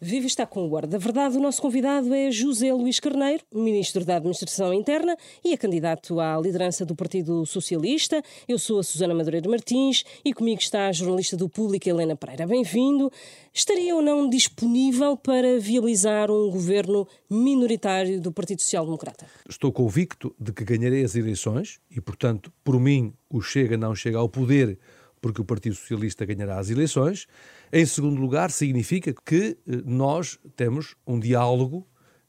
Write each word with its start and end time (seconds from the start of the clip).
Viva 0.00 0.28
está 0.28 0.46
com 0.46 0.64
o 0.64 0.68
Guarda 0.68 0.92
da 0.92 0.98
Verdade. 0.98 1.36
O 1.36 1.40
nosso 1.40 1.60
convidado 1.60 2.14
é 2.14 2.30
José 2.30 2.72
Luís 2.72 3.00
Carneiro, 3.00 3.42
Ministro 3.52 4.04
da 4.04 4.16
Administração 4.16 4.72
Interna 4.72 5.16
e 5.44 5.52
é 5.52 5.56
candidato 5.56 6.20
à 6.20 6.38
liderança 6.40 6.86
do 6.86 6.94
Partido 6.94 7.44
Socialista. 7.44 8.22
Eu 8.46 8.60
sou 8.60 8.78
a 8.78 8.84
Susana 8.84 9.12
Madureira 9.12 9.50
Martins 9.50 10.04
e 10.24 10.32
comigo 10.32 10.60
está 10.60 10.86
a 10.86 10.92
jornalista 10.92 11.36
do 11.36 11.48
Público 11.48 11.88
Helena 11.88 12.14
Pereira. 12.14 12.46
Bem-vindo. 12.46 13.10
Estaria 13.52 13.92
ou 13.92 14.00
não 14.00 14.30
disponível 14.30 15.16
para 15.16 15.58
viabilizar 15.58 16.30
um 16.30 16.48
governo 16.48 17.04
minoritário 17.28 18.20
do 18.20 18.30
Partido 18.30 18.62
Social 18.62 18.84
Democrata? 18.84 19.26
Estou 19.48 19.72
convicto 19.72 20.32
de 20.38 20.52
que 20.52 20.64
ganharei 20.64 21.02
as 21.02 21.16
eleições 21.16 21.80
e, 21.90 22.00
portanto, 22.00 22.52
por 22.62 22.78
mim, 22.78 23.12
o 23.28 23.40
Chega 23.40 23.76
não 23.76 23.96
chega 23.96 24.18
ao 24.18 24.28
poder 24.28 24.78
porque 25.20 25.40
o 25.40 25.44
Partido 25.44 25.74
Socialista 25.74 26.24
ganhará 26.24 26.58
as 26.58 26.70
eleições. 26.70 27.26
Em 27.72 27.84
segundo 27.84 28.20
lugar, 28.20 28.50
significa 28.50 29.12
que 29.12 29.56
eh, 29.66 29.82
nós 29.84 30.38
temos 30.56 30.94
um 31.06 31.18
diálogo 31.18 31.86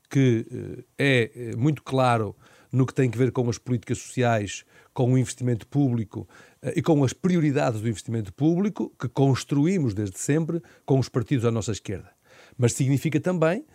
que 0.09 0.45
eh, 0.51 0.83
é 0.97 1.31
eh, 1.35 1.55
muito 1.55 1.83
claro 1.83 2.35
no 2.71 2.85
que 2.85 2.93
tem 2.93 3.09
a 3.11 3.17
ver 3.17 3.31
com 3.31 3.49
as 3.49 3.57
políticas 3.57 3.97
sociais, 3.97 4.63
com 4.93 5.13
o 5.13 5.17
investimento 5.17 5.65
público 5.65 6.27
e 6.75 6.83
com 6.83 7.03
as 7.03 7.13
prioridades 7.13 7.81
do 7.81 7.89
investimento 7.89 8.31
público 8.31 8.93
que 8.99 9.07
construímos 9.07 9.95
desde 9.95 10.19
sempre 10.19 10.61
com 10.85 10.99
os 10.99 11.09
partidos 11.09 11.45
à 11.45 11.51
nossa 11.51 11.71
esquerda. 11.71 12.11
Mas 12.55 12.73
significa 12.73 13.19
também 13.19 13.65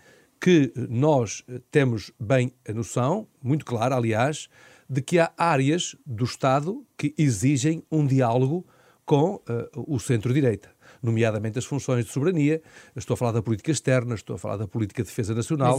que 0.40 0.72
nós 0.76 1.42
temos 1.72 2.12
bem 2.20 2.52
a 2.68 2.72
noção, 2.72 3.26
muito 3.42 3.64
clara, 3.64 3.96
aliás, 3.96 4.48
de 4.88 5.02
que 5.02 5.18
há 5.18 5.32
áreas 5.36 5.96
do 6.06 6.24
Estado 6.24 6.84
que 6.96 7.14
exigem 7.16 7.82
um 7.90 8.06
diálogo 8.06 8.66
com 9.04 9.34
uh, 9.34 9.40
o 9.74 9.98
centro-direita 9.98 10.74
nomeadamente 11.02 11.58
as 11.58 11.64
funções 11.64 12.06
de 12.06 12.10
soberania. 12.10 12.62
Estou 12.96 13.14
a 13.14 13.16
falar 13.16 13.32
da 13.32 13.42
política 13.42 13.70
externa, 13.70 14.14
estou 14.14 14.36
a 14.36 14.38
falar 14.38 14.56
da 14.56 14.66
política 14.66 15.02
de 15.02 15.08
defesa 15.08 15.34
nacional. 15.34 15.76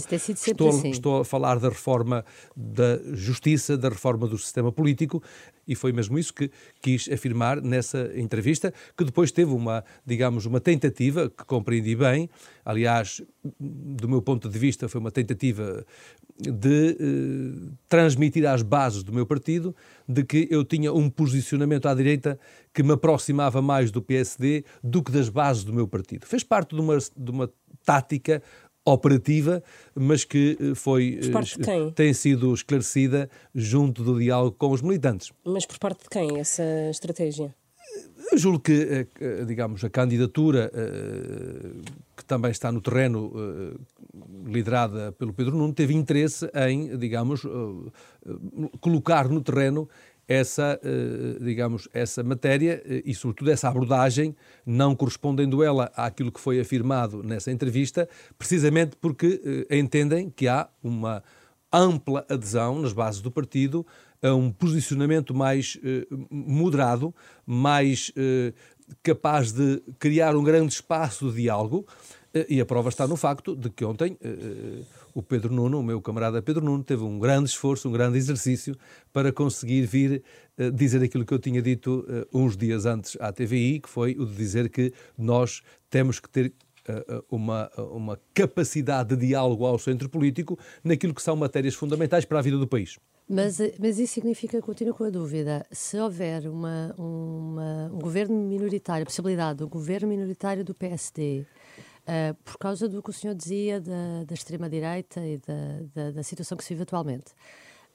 estou, 0.52 0.70
assim. 0.70 0.90
estou 0.90 1.22
a 1.22 1.26
falar 1.26 1.60
da 1.60 1.70
reforma 1.70 2.24
da 2.56 3.00
justiça, 3.14 3.76
da 3.76 3.90
reforma 3.90 4.28
do 4.28 4.38
sistema 4.38 4.72
político 4.72 5.22
e 5.68 5.76
foi 5.76 5.92
mesmo 5.92 6.18
isso 6.18 6.34
que 6.34 6.52
quis 6.82 7.10
afirmar 7.10 7.62
nessa 7.62 8.12
entrevista, 8.16 8.74
que 8.98 9.04
depois 9.04 9.32
teve 9.32 9.52
uma, 9.52 9.84
digamos, 10.06 10.46
uma 10.46 10.60
tentativa 10.60 11.30
que 11.30 11.44
compreendi 11.46 11.96
bem, 11.96 12.30
aliás, 12.64 13.22
do 13.60 14.08
meu 14.08 14.22
ponto 14.22 14.50
de 14.50 14.58
vista 14.58 14.88
foi 14.88 15.00
uma 15.00 15.12
tentativa 15.12 15.86
de 16.40 16.98
eh, 17.00 17.72
transmitir 17.88 18.46
às 18.46 18.62
bases 18.62 19.04
do 19.04 19.14
meu 19.14 19.26
partido 19.26 19.76
de 20.08 20.24
que 20.24 20.48
eu 20.52 20.64
tinha 20.64 20.92
um 20.92 21.10
posicionamento 21.10 21.88
à 21.88 21.94
direita 21.94 22.38
que 22.74 22.84
me 22.84 22.92
aproximava 22.92 23.62
mais 23.62 23.92
do 23.92 24.02
PSD 24.02 24.66
do 24.84 25.02
que 25.02 25.12
das 25.12 25.30
bases 25.30 25.64
do 25.64 25.74
meu 25.74 25.88
partido. 25.88 26.26
Fez 26.26 26.44
parte 26.44 26.76
de 26.76 26.82
uma, 26.82 26.98
de 26.98 27.32
uma 27.32 27.50
tática 27.86 28.42
operativa, 28.86 29.64
mas 29.96 30.24
que 30.24 30.58
eh, 30.60 30.76
foi 30.76 31.20
eh, 31.22 31.92
tem 31.96 32.14
sido 32.14 32.54
esclarecida 32.54 33.30
junto 33.54 34.04
do 34.04 34.20
diálogo 34.20 34.56
com 34.58 34.72
os 34.72 34.82
militantes. 34.82 35.32
Mas 35.44 35.66
por 35.66 35.80
parte 35.80 36.04
de 36.04 36.10
quem 36.10 36.40
essa 36.40 36.64
estratégia? 36.90 37.54
Eu 38.32 38.38
julgo 38.38 38.60
que, 38.60 39.08
digamos, 39.46 39.84
a 39.84 39.90
candidatura 39.90 40.70
que 42.18 42.26
também 42.26 42.50
está 42.50 42.72
no 42.72 42.82
terreno 42.82 43.32
liderada 44.46 45.12
pelo 45.14 45.32
Pedro 45.32 45.56
Nuno, 45.56 45.72
teve 45.72 45.94
interesse 45.94 46.50
em, 46.68 46.98
digamos, 46.98 47.44
colocar 48.82 49.30
no 49.30 49.42
terreno 49.42 49.88
essa, 50.28 50.80
uh, 50.84 51.44
digamos, 51.44 51.88
essa 51.94 52.24
matéria 52.24 52.82
e, 53.06 53.14
sobretudo, 53.14 53.52
essa 53.52 53.70
abordagem, 53.70 54.36
não 54.66 54.96
correspondendo 54.96 55.64
ela 55.64 55.92
àquilo 55.96 56.32
que 56.32 56.40
foi 56.40 56.60
afirmado 56.60 57.24
nessa 57.24 57.52
entrevista, 57.52 58.08
precisamente 58.38 58.96
porque 59.00 59.68
entendem 59.70 60.30
que 60.30 60.48
há 60.48 60.68
uma 60.84 61.24
ampla 61.72 62.26
adesão 62.30 62.80
nas 62.80 62.94
bases 62.94 63.22
do 63.22 63.30
partido 63.30 63.86
a 64.22 64.34
um 64.34 64.52
posicionamento 64.52 65.34
mais 65.34 65.78
moderado, 66.30 67.14
mais 67.46 68.12
capaz 69.04 69.52
de 69.52 69.82
criar 70.00 70.36
um 70.36 70.44
grande 70.44 70.74
espaço 70.74 71.30
de 71.30 71.42
diálogo, 71.42 71.86
eh, 72.34 72.46
e 72.50 72.62
a 72.62 72.66
prova 72.66 72.90
está 72.90 73.08
no 73.08 73.16
facto 73.16 73.56
de 73.56 73.70
que 73.70 73.86
ontem 73.86 74.18
o 75.16 75.24
Pedro 75.24 75.52
Nuno, 75.52 75.80
o 75.80 75.84
meu 75.84 76.02
camarada 76.02 76.42
Pedro 76.42 76.64
Nuno, 76.64 76.84
teve 76.84 77.04
um 77.04 77.18
grande 77.18 77.50
esforço, 77.50 77.90
um 77.90 77.92
grande 77.92 78.18
exercício 78.18 78.76
para 79.12 79.32
conseguir 79.32 79.88
vir 79.88 80.22
uh, 80.60 80.70
dizer 80.70 81.02
aquilo 81.02 81.26
que 81.26 81.34
eu 81.34 81.40
tinha 81.40 81.62
dito 81.62 82.06
uh, 82.08 82.38
uns 82.38 82.56
dias 82.56 82.86
antes 82.86 83.18
à 83.20 83.32
TVI, 83.32 83.80
que 83.80 83.90
foi 83.90 84.12
o 84.20 84.26
de 84.26 84.36
dizer 84.36 84.70
que 84.70 84.94
nós 85.18 85.64
temos 85.90 86.20
que 86.20 86.30
ter 86.30 86.54
uma, 87.32 87.68
uma 87.78 88.20
capacidade 88.32 89.16
de 89.16 89.28
diálogo 89.28 89.66
ao 89.66 89.80
centro 89.80 90.08
político 90.08 90.56
naquilo 90.84 91.16
que 91.16 91.22
são 91.22 91.36
matérias 91.36 91.74
fundamentais 91.74 92.26
para 92.26 92.38
a 92.38 92.42
vida 92.44 92.60
do 92.60 92.68
país. 92.68 93.00
Mas, 93.28 93.58
mas 93.80 93.98
isso 93.98 94.14
significa, 94.14 94.62
continuo 94.62 94.94
com 94.94 95.04
a 95.04 95.10
dúvida, 95.10 95.66
se 95.72 95.98
houver 95.98 96.48
uma, 96.48 96.94
uma, 96.96 97.92
um 97.92 97.98
governo 97.98 98.36
minoritário, 98.38 99.02
a 99.02 99.06
possibilidade 99.06 99.60
do 99.60 99.68
governo 99.68 100.08
minoritário 100.08 100.64
do 100.64 100.76
PSD 100.76 101.44
uh, 102.06 102.36
por 102.44 102.58
causa 102.58 102.88
do 102.88 103.02
que 103.02 103.10
o 103.10 103.14
senhor 103.14 103.36
dizia 103.36 103.82
da, 103.82 104.24
da 104.26 104.34
extrema-direita 104.34 105.26
e 105.26 105.38
da, 105.38 105.80
da, 105.94 106.12
da, 106.12 106.24
situação 106.24 106.58
que 106.58 106.64
se 106.64 106.74
vive 106.74 106.84
atualmente. 106.84 107.34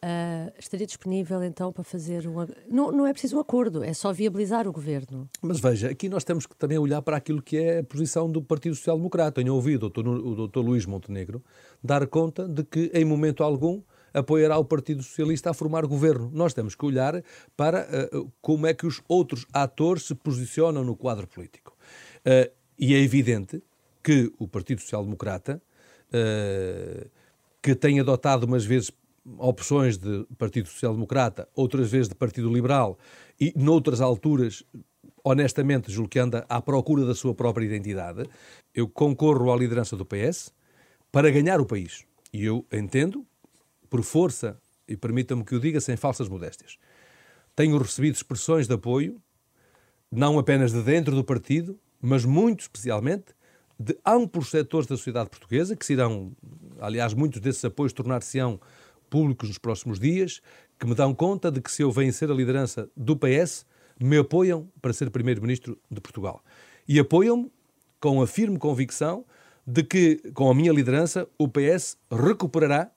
Uh, 0.02 0.50
estaria 0.58 0.86
disponível 0.86 1.42
então 1.44 1.70
para 1.70 1.84
fazer 1.84 2.26
um. 2.26 2.34
Não, 2.70 2.90
não 2.90 3.06
é 3.06 3.12
preciso 3.12 3.36
um 3.36 3.40
acordo, 3.40 3.84
é 3.84 3.92
só 3.92 4.10
viabilizar 4.12 4.66
o 4.66 4.72
governo. 4.72 5.28
Mas 5.42 5.60
veja, 5.60 5.90
aqui 5.90 6.08
nós 6.08 6.24
temos 6.24 6.46
que 6.46 6.56
também 6.56 6.78
olhar 6.78 7.02
para 7.02 7.18
aquilo 7.18 7.42
que 7.42 7.58
é 7.58 7.80
a 7.80 7.84
posição 7.84 8.30
do 8.30 8.42
Partido 8.42 8.74
Social 8.74 8.96
Democrata. 8.96 9.42
Tenho 9.42 9.54
ouvido 9.54 9.86
o 9.86 10.34
doutor, 10.34 10.64
Luís 10.64 10.86
Montenegro 10.86 11.44
dar 11.84 12.06
conta 12.06 12.48
de 12.48 12.64
que, 12.64 12.90
em 12.94 13.04
momento 13.04 13.44
algum, 13.44 13.82
apoiará 14.14 14.56
o 14.56 14.64
Partido 14.64 15.02
Socialista 15.02 15.50
a 15.50 15.54
formar 15.54 15.84
governo. 15.84 16.30
Nós 16.32 16.54
temos 16.54 16.74
que 16.74 16.84
olhar 16.86 17.22
para 17.54 17.86
uh, 18.14 18.32
como 18.40 18.66
é 18.66 18.72
que 18.72 18.86
os 18.86 19.02
outros 19.06 19.44
atores 19.52 20.04
se 20.04 20.14
posicionam 20.14 20.82
no 20.82 20.96
quadro 20.96 21.26
político. 21.26 21.76
E 22.78 22.94
é 22.94 22.98
evidente 22.98 23.62
que 24.02 24.32
o 24.38 24.48
Partido 24.48 24.80
Social 24.80 25.04
Democrata, 25.04 25.62
uh, 26.08 27.10
que 27.62 27.74
tem 27.74 28.00
adotado 28.00 28.46
umas 28.46 28.64
vezes 28.64 28.90
opções 29.38 29.98
de 29.98 30.26
Partido 30.38 30.68
Social 30.68 30.94
Democrata, 30.94 31.48
outras 31.54 31.90
vezes 31.90 32.08
de 32.08 32.14
Partido 32.14 32.52
Liberal, 32.52 32.98
e 33.38 33.52
noutras 33.56 34.00
alturas, 34.00 34.64
honestamente, 35.22 35.92
julgo 35.92 36.08
que 36.08 36.18
anda 36.18 36.44
à 36.48 36.60
procura 36.60 37.04
da 37.04 37.14
sua 37.14 37.34
própria 37.34 37.64
identidade, 37.64 38.24
eu 38.74 38.88
concorro 38.88 39.52
à 39.52 39.56
liderança 39.56 39.96
do 39.96 40.04
PS 40.04 40.52
para 41.12 41.30
ganhar 41.30 41.60
o 41.60 41.66
país. 41.66 42.04
E 42.32 42.44
eu 42.44 42.64
entendo, 42.72 43.26
por 43.88 44.02
força, 44.02 44.60
e 44.88 44.96
permita-me 44.96 45.44
que 45.44 45.54
o 45.54 45.60
diga 45.60 45.80
sem 45.80 45.96
falsas 45.96 46.28
modéstias, 46.28 46.78
tenho 47.54 47.76
recebido 47.78 48.14
expressões 48.14 48.66
de 48.66 48.74
apoio, 48.74 49.20
não 50.10 50.38
apenas 50.38 50.72
de 50.72 50.82
dentro 50.82 51.14
do 51.14 51.22
partido, 51.22 51.78
mas 52.00 52.24
muito 52.24 52.60
especialmente 52.60 53.34
de 53.82 53.96
amplos 54.04 54.50
setores 54.50 54.86
da 54.86 54.94
sociedade 54.94 55.30
portuguesa, 55.30 55.74
que 55.74 55.86
se 55.86 55.94
irão, 55.94 56.36
aliás, 56.78 57.14
muitos 57.14 57.40
desses 57.40 57.64
apoios 57.64 57.94
tornar-se-ão 57.94 58.60
públicos 59.08 59.48
nos 59.48 59.56
próximos 59.56 59.98
dias, 59.98 60.42
que 60.78 60.86
me 60.86 60.94
dão 60.94 61.14
conta 61.14 61.50
de 61.50 61.62
que 61.62 61.72
se 61.72 61.80
eu 61.80 61.90
vencer 61.90 62.30
a 62.30 62.34
liderança 62.34 62.90
do 62.94 63.16
PS, 63.16 63.64
me 63.98 64.18
apoiam 64.18 64.70
para 64.82 64.92
ser 64.92 65.10
Primeiro-Ministro 65.10 65.78
de 65.90 65.98
Portugal. 65.98 66.44
E 66.86 67.00
apoiam-me 67.00 67.50
com 67.98 68.20
a 68.20 68.26
firme 68.26 68.58
convicção 68.58 69.24
de 69.66 69.82
que, 69.82 70.16
com 70.34 70.50
a 70.50 70.54
minha 70.54 70.72
liderança, 70.72 71.26
o 71.38 71.48
PS 71.48 71.96
recuperará 72.10 72.90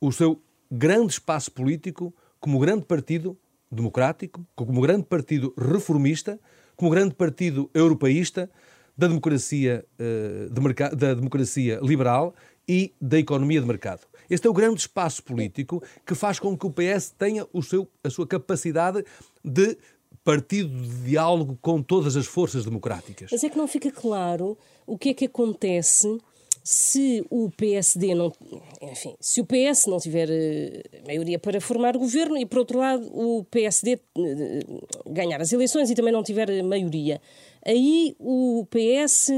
o 0.00 0.10
seu 0.10 0.42
grande 0.68 1.12
espaço 1.12 1.52
político 1.52 2.12
como 2.40 2.58
grande 2.58 2.84
partido 2.84 3.38
democrático, 3.70 4.44
como 4.56 4.80
grande 4.80 5.04
partido 5.04 5.54
reformista, 5.56 6.40
como 6.74 6.90
grande 6.90 7.14
partido 7.14 7.70
europeísta, 7.72 8.50
da 8.96 9.06
democracia, 9.06 9.84
uh, 9.98 10.50
de 10.50 10.96
da 10.96 11.14
democracia 11.14 11.80
liberal 11.82 12.34
e 12.68 12.94
da 13.00 13.18
economia 13.18 13.60
de 13.60 13.66
mercado. 13.66 14.02
Este 14.28 14.46
é 14.46 14.50
o 14.50 14.52
grande 14.52 14.80
espaço 14.80 15.22
político 15.24 15.82
que 16.06 16.14
faz 16.14 16.38
com 16.38 16.56
que 16.56 16.66
o 16.66 16.70
PS 16.70 17.12
tenha 17.18 17.46
o 17.52 17.62
seu, 17.62 17.88
a 18.04 18.10
sua 18.10 18.26
capacidade 18.26 19.04
de 19.44 19.76
partido 20.22 20.68
de 20.68 21.10
diálogo 21.10 21.58
com 21.60 21.82
todas 21.82 22.16
as 22.16 22.26
forças 22.26 22.64
democráticas. 22.64 23.30
Mas 23.32 23.42
é 23.42 23.48
que 23.48 23.58
não 23.58 23.66
fica 23.66 23.90
claro 23.90 24.56
o 24.86 24.96
que 24.96 25.08
é 25.08 25.14
que 25.14 25.24
acontece 25.24 26.18
se 26.62 27.24
o 27.30 27.50
PSD 27.50 28.14
não, 28.14 28.32
enfim, 28.82 29.16
se 29.18 29.40
o 29.40 29.46
PS 29.46 29.86
não 29.86 29.98
tiver 29.98 30.28
uh, 30.28 31.06
maioria 31.06 31.38
para 31.38 31.60
formar 31.60 31.96
governo 31.96 32.36
e 32.36 32.44
por 32.44 32.58
outro 32.58 32.78
lado 32.78 33.04
o 33.12 33.44
PSD 33.44 33.92
eh, 33.92 34.60
ganhar 35.06 35.40
as 35.40 35.52
eleições 35.52 35.90
e 35.90 35.94
também 35.94 36.12
não 36.12 36.22
tiver 36.22 36.62
maioria. 36.62 37.20
Aí 37.66 38.14
o 38.18 38.66
PS, 38.70 39.30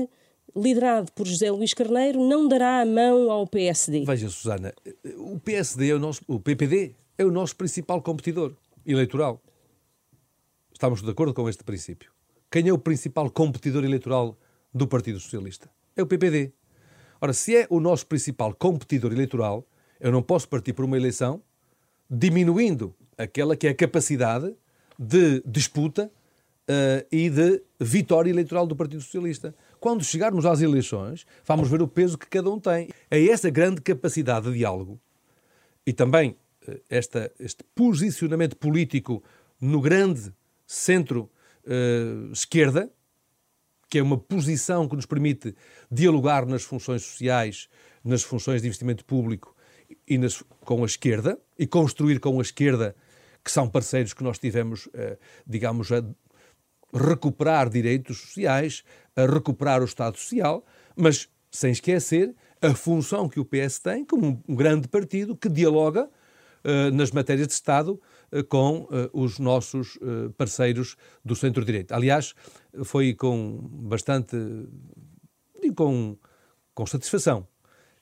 liderado 0.54 1.10
por 1.12 1.26
José 1.26 1.50
Luís 1.50 1.74
Carneiro, 1.74 2.20
não 2.26 2.46
dará 2.46 2.80
a 2.80 2.86
mão 2.86 3.30
ao 3.30 3.46
PSD. 3.46 4.04
Veja, 4.04 4.28
Susana, 4.28 4.72
o 5.16 5.38
PSD 5.40 5.90
é 5.90 5.94
o 5.94 5.98
nosso, 5.98 6.22
o 6.26 6.38
PPD 6.38 6.94
é 7.18 7.24
o 7.24 7.30
nosso 7.30 7.56
principal 7.56 8.00
competidor 8.02 8.54
eleitoral. 8.86 9.40
Estamos 10.72 11.02
de 11.02 11.10
acordo 11.10 11.34
com 11.34 11.48
este 11.48 11.64
princípio. 11.64 12.10
Quem 12.50 12.68
é 12.68 12.72
o 12.72 12.78
principal 12.78 13.30
competidor 13.30 13.84
eleitoral 13.84 14.36
do 14.74 14.86
Partido 14.86 15.18
Socialista? 15.20 15.70
É 15.96 16.02
o 16.02 16.06
PPD. 16.06 16.52
Ora, 17.20 17.32
se 17.32 17.56
é 17.56 17.66
o 17.70 17.78
nosso 17.78 18.06
principal 18.06 18.54
competidor 18.54 19.12
eleitoral, 19.12 19.64
eu 20.00 20.10
não 20.10 20.22
posso 20.22 20.48
partir 20.48 20.72
por 20.72 20.84
uma 20.84 20.96
eleição 20.96 21.40
diminuindo 22.10 22.94
aquela 23.16 23.56
que 23.56 23.66
é 23.66 23.70
a 23.70 23.74
capacidade 23.74 24.54
de 24.98 25.40
disputa 25.46 26.10
uh, 26.68 27.06
e 27.10 27.30
de 27.30 27.62
vitória 27.80 28.30
eleitoral 28.30 28.64
do 28.66 28.76
Partido 28.76 29.02
Socialista. 29.02 29.52
Quando 29.80 30.04
chegarmos 30.04 30.46
às 30.46 30.60
eleições, 30.60 31.26
vamos 31.44 31.68
ver 31.68 31.82
o 31.82 31.88
peso 31.88 32.16
que 32.16 32.26
cada 32.26 32.48
um 32.50 32.60
tem. 32.60 32.88
É 33.10 33.26
essa 33.26 33.50
grande 33.50 33.80
capacidade 33.80 34.48
de 34.50 34.58
diálogo 34.58 35.00
e 35.86 35.92
também 35.92 36.36
uh, 36.68 36.80
esta, 36.88 37.32
este 37.38 37.62
posicionamento 37.74 38.56
político 38.56 39.22
no 39.60 39.80
grande 39.80 40.32
centro-esquerda, 40.66 42.86
uh, 42.86 42.92
que 43.88 43.98
é 43.98 44.02
uma 44.02 44.16
posição 44.16 44.88
que 44.88 44.96
nos 44.96 45.06
permite 45.06 45.54
dialogar 45.90 46.46
nas 46.46 46.62
funções 46.62 47.02
sociais, 47.02 47.68
nas 48.02 48.22
funções 48.22 48.62
de 48.62 48.68
investimento 48.68 49.04
público 49.04 49.54
e 50.08 50.16
nas, 50.16 50.42
com 50.64 50.82
a 50.82 50.86
esquerda, 50.86 51.38
e 51.58 51.66
construir 51.66 52.18
com 52.18 52.38
a 52.38 52.42
esquerda, 52.42 52.96
que 53.44 53.52
são 53.52 53.68
parceiros 53.68 54.14
que 54.14 54.24
nós 54.24 54.38
tivemos, 54.38 54.88
digamos, 55.46 55.92
a 55.92 56.02
recuperar 56.92 57.68
direitos 57.68 58.18
sociais, 58.18 58.82
a 59.16 59.26
recuperar 59.26 59.80
o 59.80 59.84
Estado 59.84 60.16
Social, 60.18 60.64
mas 60.96 61.28
sem 61.50 61.72
esquecer 61.72 62.34
a 62.60 62.74
função 62.74 63.28
que 63.28 63.40
o 63.40 63.44
PS 63.44 63.78
tem 63.78 64.04
como 64.04 64.42
um 64.48 64.54
grande 64.54 64.88
partido 64.88 65.36
que 65.36 65.48
dialoga 65.48 66.04
uh, 66.04 66.90
nas 66.92 67.10
matérias 67.10 67.48
de 67.48 67.52
Estado 67.52 68.00
uh, 68.32 68.44
com 68.44 68.82
uh, 68.82 69.10
os 69.12 69.38
nossos 69.38 69.98
parceiros 70.36 70.96
do 71.24 71.34
centro-direita. 71.34 71.94
Aliás, 71.94 72.34
foi 72.84 73.14
com 73.14 73.58
bastante 73.70 74.36
e 75.62 75.72
com, 75.72 76.16
com 76.74 76.86
satisfação 76.86 77.46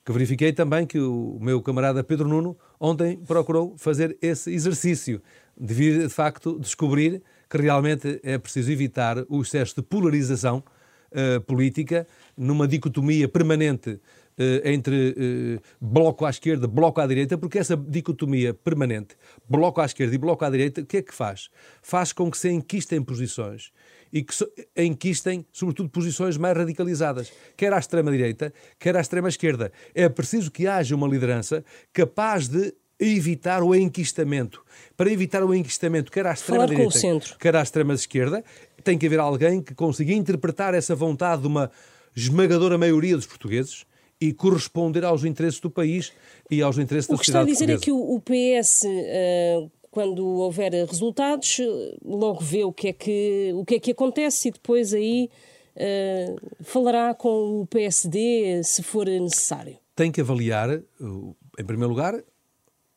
que 0.03 0.11
verifiquei 0.11 0.51
também 0.51 0.85
que 0.85 0.99
o 0.99 1.37
meu 1.39 1.61
camarada 1.61 2.03
Pedro 2.03 2.27
Nuno 2.27 2.57
ontem 2.79 3.17
procurou 3.17 3.77
fazer 3.77 4.17
esse 4.21 4.51
exercício 4.51 5.21
de 5.55 5.73
vir, 5.73 5.99
de 5.99 6.09
facto, 6.09 6.59
descobrir 6.59 7.21
que 7.51 7.57
realmente 7.57 8.21
é 8.23 8.37
preciso 8.37 8.71
evitar 8.71 9.25
o 9.27 9.41
excesso 9.41 9.75
de 9.75 9.81
polarização 9.81 10.63
uh, 11.11 11.41
política 11.41 12.07
numa 12.37 12.65
dicotomia 12.65 13.27
permanente 13.27 13.89
uh, 13.89 13.99
entre 14.63 15.09
uh, 15.57 15.61
bloco 15.81 16.25
à 16.25 16.29
esquerda, 16.29 16.65
bloco 16.65 17.01
à 17.01 17.05
direita, 17.05 17.37
porque 17.37 17.59
essa 17.59 17.75
dicotomia 17.75 18.53
permanente, 18.53 19.17
bloco 19.49 19.81
à 19.81 19.85
esquerda 19.85 20.15
e 20.15 20.17
bloco 20.17 20.45
à 20.45 20.49
direita, 20.49 20.79
o 20.79 20.85
que 20.85 20.97
é 20.97 21.01
que 21.01 21.13
faz? 21.13 21.49
Faz 21.81 22.13
com 22.13 22.31
que 22.31 22.37
se 22.37 22.49
enquistem 22.49 23.03
posições 23.03 23.73
e 24.13 24.23
que 24.23 24.33
enquistem, 24.77 25.45
sobretudo, 25.51 25.89
posições 25.89 26.37
mais 26.37 26.55
radicalizadas, 26.55 27.33
quer 27.57 27.73
à 27.73 27.79
extrema-direita, 27.79 28.53
quer 28.79 28.95
à 28.95 29.01
extrema-esquerda. 29.01 29.73
É 29.93 30.07
preciso 30.07 30.49
que 30.49 30.67
haja 30.67 30.95
uma 30.95 31.07
liderança 31.07 31.65
capaz 31.93 32.47
de 32.47 32.73
evitar 33.05 33.63
o 33.63 33.73
enquistamento. 33.73 34.63
Para 34.95 35.11
evitar 35.11 35.43
o 35.43 35.53
enquistamento, 35.53 36.11
quer 36.11 36.27
à 36.27 36.33
extrema-direita, 36.33 37.35
quer 37.39 37.55
à 37.55 37.61
extrema-esquerda, 37.61 38.43
tem 38.83 38.97
que 38.97 39.07
haver 39.07 39.19
alguém 39.19 39.61
que 39.61 39.73
consiga 39.73 40.13
interpretar 40.13 40.73
essa 40.73 40.95
vontade 40.95 41.41
de 41.41 41.47
uma 41.47 41.71
esmagadora 42.15 42.77
maioria 42.77 43.15
dos 43.15 43.25
portugueses 43.25 43.85
e 44.19 44.31
corresponder 44.31 45.03
aos 45.03 45.23
interesses 45.23 45.59
do 45.59 45.71
país 45.71 46.13
e 46.49 46.61
aos 46.61 46.77
interesses 46.77 47.09
da 47.09 47.17
sociedade 47.17 47.47
portuguesa. 47.47 47.75
O 47.75 47.79
que 47.79 47.89
está 47.89 47.95
a 47.95 48.19
dizer 48.19 48.33
é 48.33 48.33
que 48.35 48.53
o 48.53 48.59
PS, 48.59 48.83
uh, 49.65 49.71
quando 49.89 50.23
houver 50.23 50.71
resultados, 50.85 51.57
logo 52.05 52.39
vê 52.41 52.63
o 52.63 52.71
que 52.71 52.89
é 52.89 52.93
que, 52.93 53.51
o 53.55 53.65
que, 53.65 53.75
é 53.75 53.79
que 53.79 53.91
acontece 53.91 54.49
e 54.49 54.51
depois 54.51 54.93
aí 54.93 55.27
uh, 55.75 56.63
falará 56.63 57.15
com 57.15 57.61
o 57.61 57.65
PSD 57.65 58.61
se 58.63 58.83
for 58.83 59.07
necessário. 59.07 59.77
Tem 59.95 60.11
que 60.11 60.21
avaliar, 60.21 60.69
em 60.69 61.65
primeiro 61.65 61.89
lugar, 61.89 62.23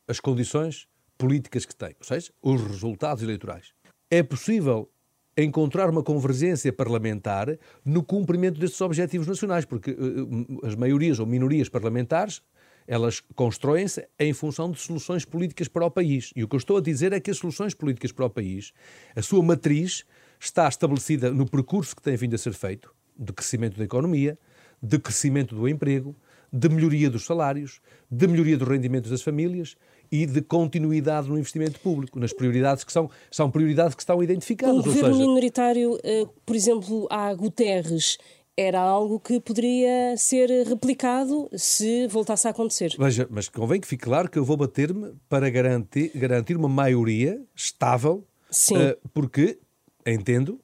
as 0.08 0.20
condições 0.20 0.88
políticas 1.16 1.64
que 1.64 1.74
tem, 1.74 1.94
ou 1.98 2.04
seja, 2.04 2.32
os 2.42 2.60
resultados 2.62 3.22
eleitorais. 3.22 3.72
É 4.10 4.22
possível 4.22 4.90
encontrar 5.36 5.90
uma 5.90 6.02
convergência 6.02 6.72
parlamentar 6.72 7.58
no 7.84 8.02
cumprimento 8.02 8.60
destes 8.60 8.80
objetivos 8.80 9.26
nacionais, 9.26 9.64
porque 9.64 9.90
uh, 9.90 10.66
as 10.66 10.74
maiorias 10.74 11.18
ou 11.18 11.26
minorias 11.26 11.68
parlamentares 11.68 12.42
elas 12.86 13.22
constroem-se 13.34 14.06
em 14.18 14.32
função 14.32 14.70
de 14.70 14.78
soluções 14.78 15.24
políticas 15.24 15.68
para 15.68 15.86
o 15.86 15.90
país. 15.90 16.32
E 16.36 16.44
o 16.44 16.48
que 16.48 16.54
eu 16.54 16.58
estou 16.58 16.76
a 16.76 16.80
dizer 16.80 17.12
é 17.12 17.20
que 17.20 17.30
as 17.30 17.38
soluções 17.38 17.74
políticas 17.74 18.12
para 18.12 18.26
o 18.26 18.30
país, 18.30 18.72
a 19.16 19.22
sua 19.22 19.42
matriz 19.42 20.04
está 20.38 20.68
estabelecida 20.68 21.30
no 21.30 21.48
percurso 21.48 21.96
que 21.96 22.02
tem 22.02 22.16
vindo 22.16 22.34
a 22.34 22.38
ser 22.38 22.52
feito 22.52 22.94
de 23.16 23.32
crescimento 23.32 23.78
da 23.78 23.84
economia, 23.84 24.38
de 24.82 24.98
crescimento 24.98 25.54
do 25.54 25.68
emprego, 25.68 26.14
de 26.52 26.68
melhoria 26.68 27.08
dos 27.08 27.24
salários, 27.24 27.80
de 28.10 28.28
melhoria 28.28 28.56
dos 28.56 28.68
rendimentos 28.68 29.10
das 29.10 29.22
famílias, 29.22 29.76
e 30.14 30.26
de 30.26 30.40
continuidade 30.40 31.28
no 31.28 31.36
investimento 31.36 31.80
público, 31.80 32.20
nas 32.20 32.32
prioridades 32.32 32.84
que 32.84 32.92
são, 32.92 33.10
são 33.32 33.50
prioridades 33.50 33.96
que 33.96 34.02
estão 34.02 34.22
identificadas. 34.22 34.76
O 34.76 34.82
governo 34.84 35.08
seja... 35.08 35.18
minoritário, 35.18 35.98
eh, 36.04 36.24
por 36.46 36.54
exemplo, 36.54 37.08
a 37.10 37.34
Guterres, 37.34 38.16
era 38.56 38.80
algo 38.80 39.18
que 39.18 39.40
poderia 39.40 40.16
ser 40.16 40.48
replicado 40.68 41.50
se 41.56 42.06
voltasse 42.06 42.46
a 42.46 42.52
acontecer. 42.52 42.94
Veja, 42.96 43.26
mas 43.28 43.48
convém 43.48 43.80
que 43.80 43.88
fique 43.88 44.04
claro 44.04 44.30
que 44.30 44.38
eu 44.38 44.44
vou 44.44 44.56
bater-me 44.56 45.14
para 45.28 45.50
garantir, 45.50 46.12
garantir 46.14 46.56
uma 46.56 46.68
maioria 46.68 47.42
estável, 47.52 48.24
Sim. 48.48 48.76
Uh, 48.76 48.96
porque 49.12 49.58
entendo, 50.06 50.60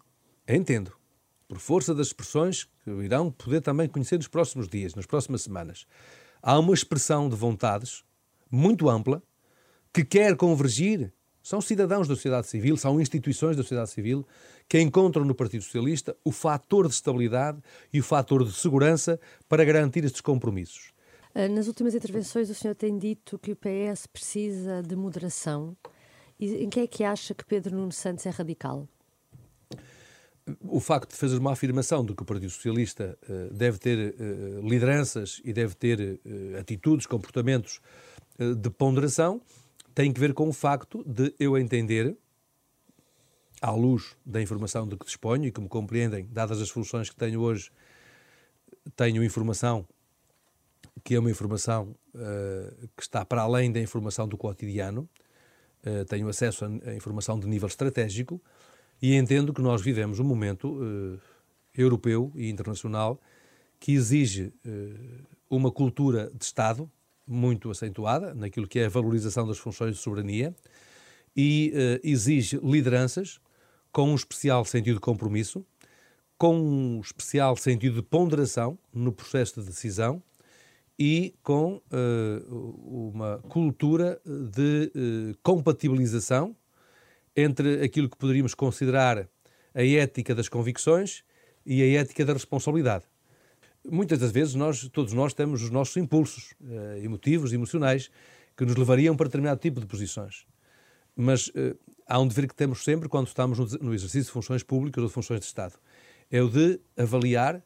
entendo, 0.48 0.92
por 1.48 1.58
força 1.58 1.92
das 1.92 2.06
expressões 2.06 2.68
que 2.84 2.90
irão 3.02 3.32
poder 3.32 3.62
também 3.62 3.88
conhecer 3.88 4.16
nos 4.16 4.28
próximos 4.28 4.68
dias, 4.68 4.94
nas 4.94 5.06
próximas 5.06 5.42
semanas, 5.42 5.86
há 6.40 6.56
uma 6.56 6.72
expressão 6.72 7.28
de 7.28 7.34
vontades 7.34 8.04
muito 8.48 8.88
ampla 8.88 9.20
que 9.92 10.04
quer 10.04 10.36
convergir 10.36 11.12
são 11.42 11.60
cidadãos 11.60 12.06
da 12.06 12.14
sociedade 12.14 12.46
civil, 12.46 12.76
são 12.76 13.00
instituições 13.00 13.56
da 13.56 13.62
sociedade 13.62 13.90
civil 13.90 14.26
que 14.68 14.80
encontram 14.80 15.24
no 15.24 15.34
Partido 15.34 15.64
Socialista 15.64 16.16
o 16.24 16.30
fator 16.30 16.86
de 16.86 16.94
estabilidade 16.94 17.58
e 17.92 17.98
o 17.98 18.02
fator 18.02 18.44
de 18.44 18.52
segurança 18.52 19.18
para 19.48 19.64
garantir 19.64 20.04
estes 20.04 20.20
compromissos. 20.20 20.92
Ah, 21.34 21.48
nas 21.48 21.66
últimas 21.66 21.94
intervenções, 21.94 22.50
o 22.50 22.54
senhor 22.54 22.74
tem 22.74 22.98
dito 22.98 23.38
que 23.38 23.52
o 23.52 23.56
PS 23.56 24.06
precisa 24.06 24.82
de 24.82 24.94
moderação. 24.94 25.76
E 26.38 26.64
em 26.64 26.68
que 26.68 26.80
é 26.80 26.86
que 26.86 27.04
acha 27.04 27.34
que 27.34 27.44
Pedro 27.44 27.76
Nuno 27.76 27.92
Santos 27.92 28.26
é 28.26 28.30
radical? 28.30 28.88
O 30.62 30.80
facto 30.80 31.10
de 31.10 31.16
fazer 31.16 31.38
uma 31.38 31.52
afirmação 31.52 32.04
de 32.04 32.14
que 32.14 32.22
o 32.22 32.26
Partido 32.26 32.50
Socialista 32.50 33.16
uh, 33.28 33.54
deve 33.54 33.78
ter 33.78 34.14
uh, 34.14 34.68
lideranças 34.68 35.40
e 35.44 35.52
deve 35.52 35.74
ter 35.74 36.20
atitudes, 36.58 37.06
comportamentos 37.06 37.80
de 38.38 38.70
ponderação 38.70 39.40
tem 40.00 40.14
que 40.14 40.18
ver 40.18 40.32
com 40.32 40.48
o 40.48 40.52
facto 40.52 41.04
de 41.06 41.34
eu 41.38 41.58
entender, 41.58 42.16
à 43.60 43.70
luz 43.70 44.16
da 44.24 44.40
informação 44.40 44.88
de 44.88 44.96
que 44.96 45.04
disponho 45.04 45.44
e 45.44 45.52
que 45.52 45.60
me 45.60 45.68
compreendem, 45.68 46.26
dadas 46.32 46.58
as 46.58 46.70
funções 46.70 47.10
que 47.10 47.16
tenho 47.16 47.38
hoje, 47.38 47.70
tenho 48.96 49.22
informação 49.22 49.86
que 51.04 51.14
é 51.14 51.18
uma 51.18 51.30
informação 51.30 51.94
uh, 52.14 52.88
que 52.96 53.02
está 53.02 53.26
para 53.26 53.42
além 53.42 53.70
da 53.70 53.78
informação 53.78 54.26
do 54.26 54.38
cotidiano, 54.38 55.06
uh, 55.84 56.06
tenho 56.06 56.30
acesso 56.30 56.64
a, 56.64 56.68
a, 56.68 56.94
informação 56.94 57.38
de 57.38 57.46
nível 57.46 57.66
estratégico 57.68 58.40
e 59.02 59.14
entendo 59.14 59.52
que 59.52 59.60
nós 59.60 59.82
vivemos 59.82 60.18
um 60.18 60.24
momento 60.24 60.78
uh, 60.78 61.20
europeu 61.76 62.32
e 62.34 62.48
internacional 62.48 63.20
que 63.78 63.92
exige 63.92 64.50
uma 65.50 65.70
cultura 65.70 66.30
de 66.34 66.44
Estado, 66.44 66.90
muito 67.30 67.70
acentuada 67.70 68.34
naquilo 68.34 68.66
que 68.66 68.78
é 68.78 68.86
a 68.86 68.88
valorização 68.88 69.46
das 69.46 69.58
funções 69.58 69.94
de 69.96 70.02
soberania 70.02 70.54
e 71.36 71.72
uh, 71.74 72.00
exige 72.02 72.58
lideranças 72.62 73.40
com 73.92 74.10
um 74.10 74.14
especial 74.14 74.64
sentido 74.64 74.94
de 74.94 75.00
compromisso, 75.00 75.64
com 76.36 76.56
um 76.56 77.00
especial 77.00 77.56
sentido 77.56 77.96
de 77.96 78.02
ponderação 78.02 78.78
no 78.92 79.12
processo 79.12 79.60
de 79.60 79.66
decisão 79.66 80.22
e 80.98 81.34
com 81.42 81.80
uh, 81.92 83.10
uma 83.12 83.38
cultura 83.48 84.20
de 84.26 84.92
uh, 84.94 85.38
compatibilização 85.42 86.54
entre 87.34 87.82
aquilo 87.82 88.08
que 88.08 88.16
poderíamos 88.16 88.54
considerar 88.54 89.28
a 89.74 89.84
ética 89.84 90.34
das 90.34 90.48
convicções 90.48 91.24
e 91.64 91.82
a 91.82 92.00
ética 92.00 92.24
da 92.24 92.32
responsabilidade. 92.32 93.04
Muitas 93.88 94.18
das 94.18 94.30
vezes 94.30 94.54
nós, 94.54 94.88
todos 94.88 95.12
nós 95.12 95.32
temos 95.32 95.62
os 95.62 95.70
nossos 95.70 95.96
impulsos 95.96 96.52
uh, 96.60 96.98
emotivos, 97.02 97.52
emocionais, 97.52 98.10
que 98.56 98.64
nos 98.64 98.76
levariam 98.76 99.16
para 99.16 99.26
determinado 99.26 99.60
tipo 99.60 99.80
de 99.80 99.86
posições. 99.86 100.46
Mas 101.16 101.48
uh, 101.48 101.78
há 102.06 102.18
um 102.20 102.28
dever 102.28 102.46
que 102.46 102.54
temos 102.54 102.84
sempre 102.84 103.08
quando 103.08 103.28
estamos 103.28 103.58
no, 103.80 103.94
exercício 103.94 104.24
de 104.24 104.30
funções 104.32 104.62
públicas 104.62 105.02
ou 105.02 105.08
de 105.08 105.14
funções 105.14 105.40
de 105.40 105.46
Estado. 105.46 105.74
É 106.30 106.42
o 106.42 106.48
de 106.48 106.78
avaliar 106.96 107.62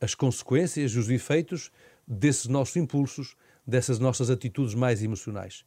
as 0.00 0.14
consequências 0.14 0.92
e 0.92 0.98
os 0.98 1.08
efeitos 1.08 1.70
desses 2.06 2.46
nossos 2.46 2.76
impulsos, 2.76 3.34
dessas 3.66 3.98
nossas 3.98 4.28
atitudes 4.28 4.74
mais 4.74 5.02
emocionais. 5.02 5.64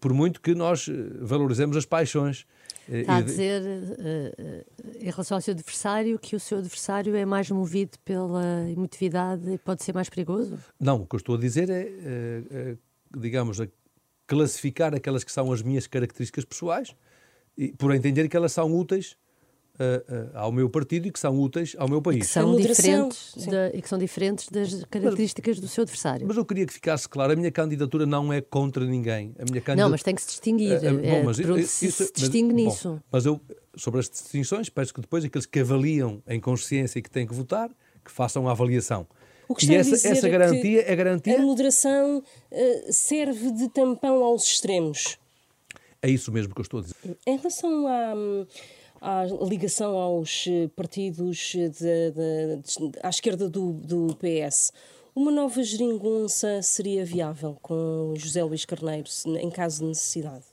Por 0.00 0.12
muito 0.12 0.40
que 0.40 0.54
nós 0.54 0.88
valorizemos 1.20 1.76
as 1.76 1.84
paixões. 1.84 2.46
Está 2.88 3.16
a 3.16 3.20
dizer, 3.20 3.62
uh, 3.62 4.98
em 4.98 5.10
relação 5.10 5.36
ao 5.36 5.42
seu 5.42 5.52
adversário, 5.52 6.18
que 6.18 6.34
o 6.34 6.40
seu 6.40 6.58
adversário 6.58 7.14
é 7.14 7.26
mais 7.26 7.50
movido 7.50 7.98
pela 8.04 8.68
emotividade 8.70 9.50
e 9.52 9.58
pode 9.58 9.82
ser 9.82 9.94
mais 9.94 10.08
perigoso? 10.08 10.58
Não, 10.80 11.02
o 11.02 11.06
que 11.06 11.14
eu 11.14 11.18
estou 11.18 11.34
a 11.34 11.38
dizer 11.38 11.68
é, 11.70 12.76
digamos, 13.16 13.60
a 13.60 13.68
classificar 14.26 14.94
aquelas 14.94 15.24
que 15.24 15.32
são 15.32 15.52
as 15.52 15.62
minhas 15.62 15.86
características 15.86 16.44
pessoais, 16.44 16.94
e, 17.56 17.72
por 17.72 17.94
entender 17.94 18.28
que 18.28 18.36
elas 18.36 18.52
são 18.52 18.72
úteis 18.72 19.16
uh, 19.78 20.30
ao 20.34 20.52
meu 20.52 20.68
partido 20.68 21.08
e 21.08 21.10
que 21.10 21.18
são 21.18 21.38
úteis 21.38 21.74
ao 21.78 21.88
meu 21.88 22.02
país. 22.02 22.18
E 22.18 22.20
que 22.20 22.26
são, 22.26 22.56
diferentes, 22.56 23.46
da, 23.46 23.68
e 23.70 23.82
que 23.82 23.88
são 23.88 23.98
diferentes 23.98 24.48
das 24.48 24.84
características 24.84 25.56
mas, 25.56 25.60
do 25.60 25.68
seu 25.68 25.82
adversário. 25.82 26.26
Mas 26.26 26.36
eu 26.36 26.44
queria 26.44 26.66
que 26.66 26.72
ficasse 26.72 27.08
claro, 27.08 27.32
a 27.32 27.36
minha 27.36 27.50
candidatura 27.50 28.04
não 28.04 28.32
é 28.32 28.40
contra 28.40 28.84
ninguém. 28.84 29.34
A 29.38 29.44
minha 29.44 29.76
Não, 29.76 29.90
mas 29.90 30.02
tem 30.02 30.14
que 30.14 30.22
se 30.22 30.28
distinguir. 30.28 30.78
Uh, 30.78 30.80
bom, 30.80 31.00
é, 31.04 31.22
mas, 31.22 31.40
é, 31.40 31.62
se, 31.62 31.86
isso, 31.86 32.04
se 32.04 32.12
distingue 32.12 32.54
mas, 32.54 32.64
nisso. 32.64 32.88
Bom, 32.90 33.00
mas 33.12 33.26
eu, 33.26 33.40
sobre 33.76 34.00
as 34.00 34.08
distinções, 34.08 34.68
peço 34.68 34.92
que 34.92 35.00
depois 35.00 35.24
aqueles 35.24 35.46
que 35.46 35.60
avaliam 35.60 36.22
em 36.26 36.40
consciência 36.40 36.98
e 36.98 37.02
que 37.02 37.10
têm 37.10 37.26
que 37.26 37.34
votar, 37.34 37.70
que 38.04 38.10
façam 38.10 38.48
a 38.48 38.52
avaliação. 38.52 39.06
O 39.48 39.54
que 39.54 39.64
e 39.64 39.74
essa, 39.74 39.94
essa 40.06 40.28
garantia 40.28 40.84
é 40.86 40.94
garantia. 40.94 41.38
A 41.38 41.40
moderação 41.40 42.18
uh, 42.18 42.92
serve 42.92 43.50
de 43.52 43.68
tampão 43.70 44.22
aos 44.22 44.44
extremos. 44.44 45.18
É 46.02 46.08
isso 46.10 46.30
mesmo 46.30 46.54
que 46.54 46.60
eu 46.60 46.62
estou 46.62 46.80
a 46.80 46.82
dizer. 46.82 46.96
Em 47.26 47.36
relação 47.36 47.86
a. 47.86 48.14
À 49.00 49.24
ligação 49.48 49.96
aos 49.96 50.46
eh, 50.48 50.68
partidos 50.74 51.52
de, 51.52 51.70
de, 51.70 52.10
de, 52.10 52.98
à 53.02 53.08
esquerda 53.08 53.48
do, 53.48 53.72
do 53.72 54.16
PS. 54.16 54.72
Uma 55.14 55.30
nova 55.30 55.62
geringonça 55.62 56.62
seria 56.62 57.04
viável 57.04 57.58
com 57.60 58.14
José 58.16 58.42
Luís 58.42 58.64
Carneiro, 58.64 59.08
em 59.40 59.50
caso 59.50 59.80
de 59.80 59.86
necessidade? 59.86 60.44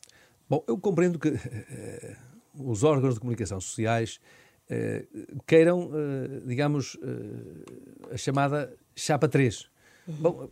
Bom, 0.50 0.64
eu 0.68 0.78
compreendo 0.78 1.20
que 1.20 1.30
uh, 1.30 1.38
os 2.56 2.84
órgãos 2.84 3.16
de 3.16 3.20
comunicação 3.20 3.60
sociais 3.62 4.20
uh, 4.70 5.42
queiram, 5.46 5.90
uh, 5.90 6.48
digamos, 6.48 6.98
a 8.12 8.18
chamada 8.18 8.74
chapa 8.96 9.28
3. 9.28 9.70
Uhum. 10.08 10.16
Bom, 10.16 10.50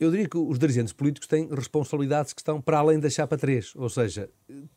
eu 0.00 0.10
diria 0.10 0.28
que 0.28 0.36
os 0.36 0.58
dirigentes 0.58 0.92
políticos 0.92 1.28
têm 1.28 1.48
responsabilidades 1.48 2.32
que 2.32 2.40
estão 2.40 2.60
para 2.60 2.78
além 2.78 2.98
da 2.98 3.08
chapa 3.08 3.36
3, 3.36 3.74
ou 3.76 3.88
seja, 3.88 4.28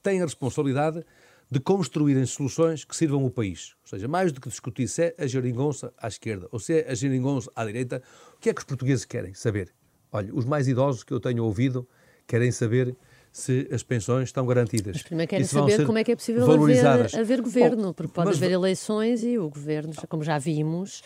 têm 0.03 0.21
a 0.21 0.25
responsabilidade 0.25 1.03
de 1.49 1.59
construírem 1.59 2.25
soluções 2.25 2.83
que 2.83 2.95
sirvam 2.95 3.25
o 3.25 3.29
país. 3.29 3.75
Ou 3.83 3.89
seja, 3.89 4.07
mais 4.07 4.31
do 4.31 4.41
que 4.41 4.49
discutir 4.49 4.87
se 4.87 5.03
é 5.03 5.15
a 5.17 5.27
geringonça 5.27 5.93
à 5.97 6.07
esquerda 6.07 6.47
ou 6.51 6.59
se 6.59 6.79
é 6.79 6.91
a 6.91 6.95
geringonça 6.95 7.51
à 7.55 7.65
direita, 7.65 8.01
o 8.35 8.39
que 8.39 8.49
é 8.49 8.53
que 8.53 8.59
os 8.59 8.65
portugueses 8.65 9.05
querem 9.05 9.33
saber? 9.33 9.73
Olha, 10.11 10.33
os 10.33 10.45
mais 10.45 10.67
idosos 10.67 11.03
que 11.03 11.13
eu 11.13 11.19
tenho 11.19 11.43
ouvido 11.43 11.87
querem 12.27 12.51
saber 12.51 12.95
se 13.31 13.67
as 13.71 13.83
pensões 13.83 14.29
estão 14.29 14.45
garantidas. 14.45 14.95
Mas 14.95 15.03
primeiro 15.03 15.29
querem 15.29 15.45
saber 15.45 15.85
como 15.85 15.97
é 15.97 16.03
que 16.03 16.11
é 16.13 16.15
possível 16.15 16.49
haver, 16.49 17.19
haver 17.19 17.41
governo, 17.41 17.93
porque 17.93 18.13
pode 18.13 18.29
mas... 18.29 18.37
haver 18.37 18.51
eleições 18.51 19.23
e 19.23 19.37
o 19.37 19.49
governo, 19.49 19.93
como 20.07 20.23
já 20.23 20.37
vimos, 20.37 21.03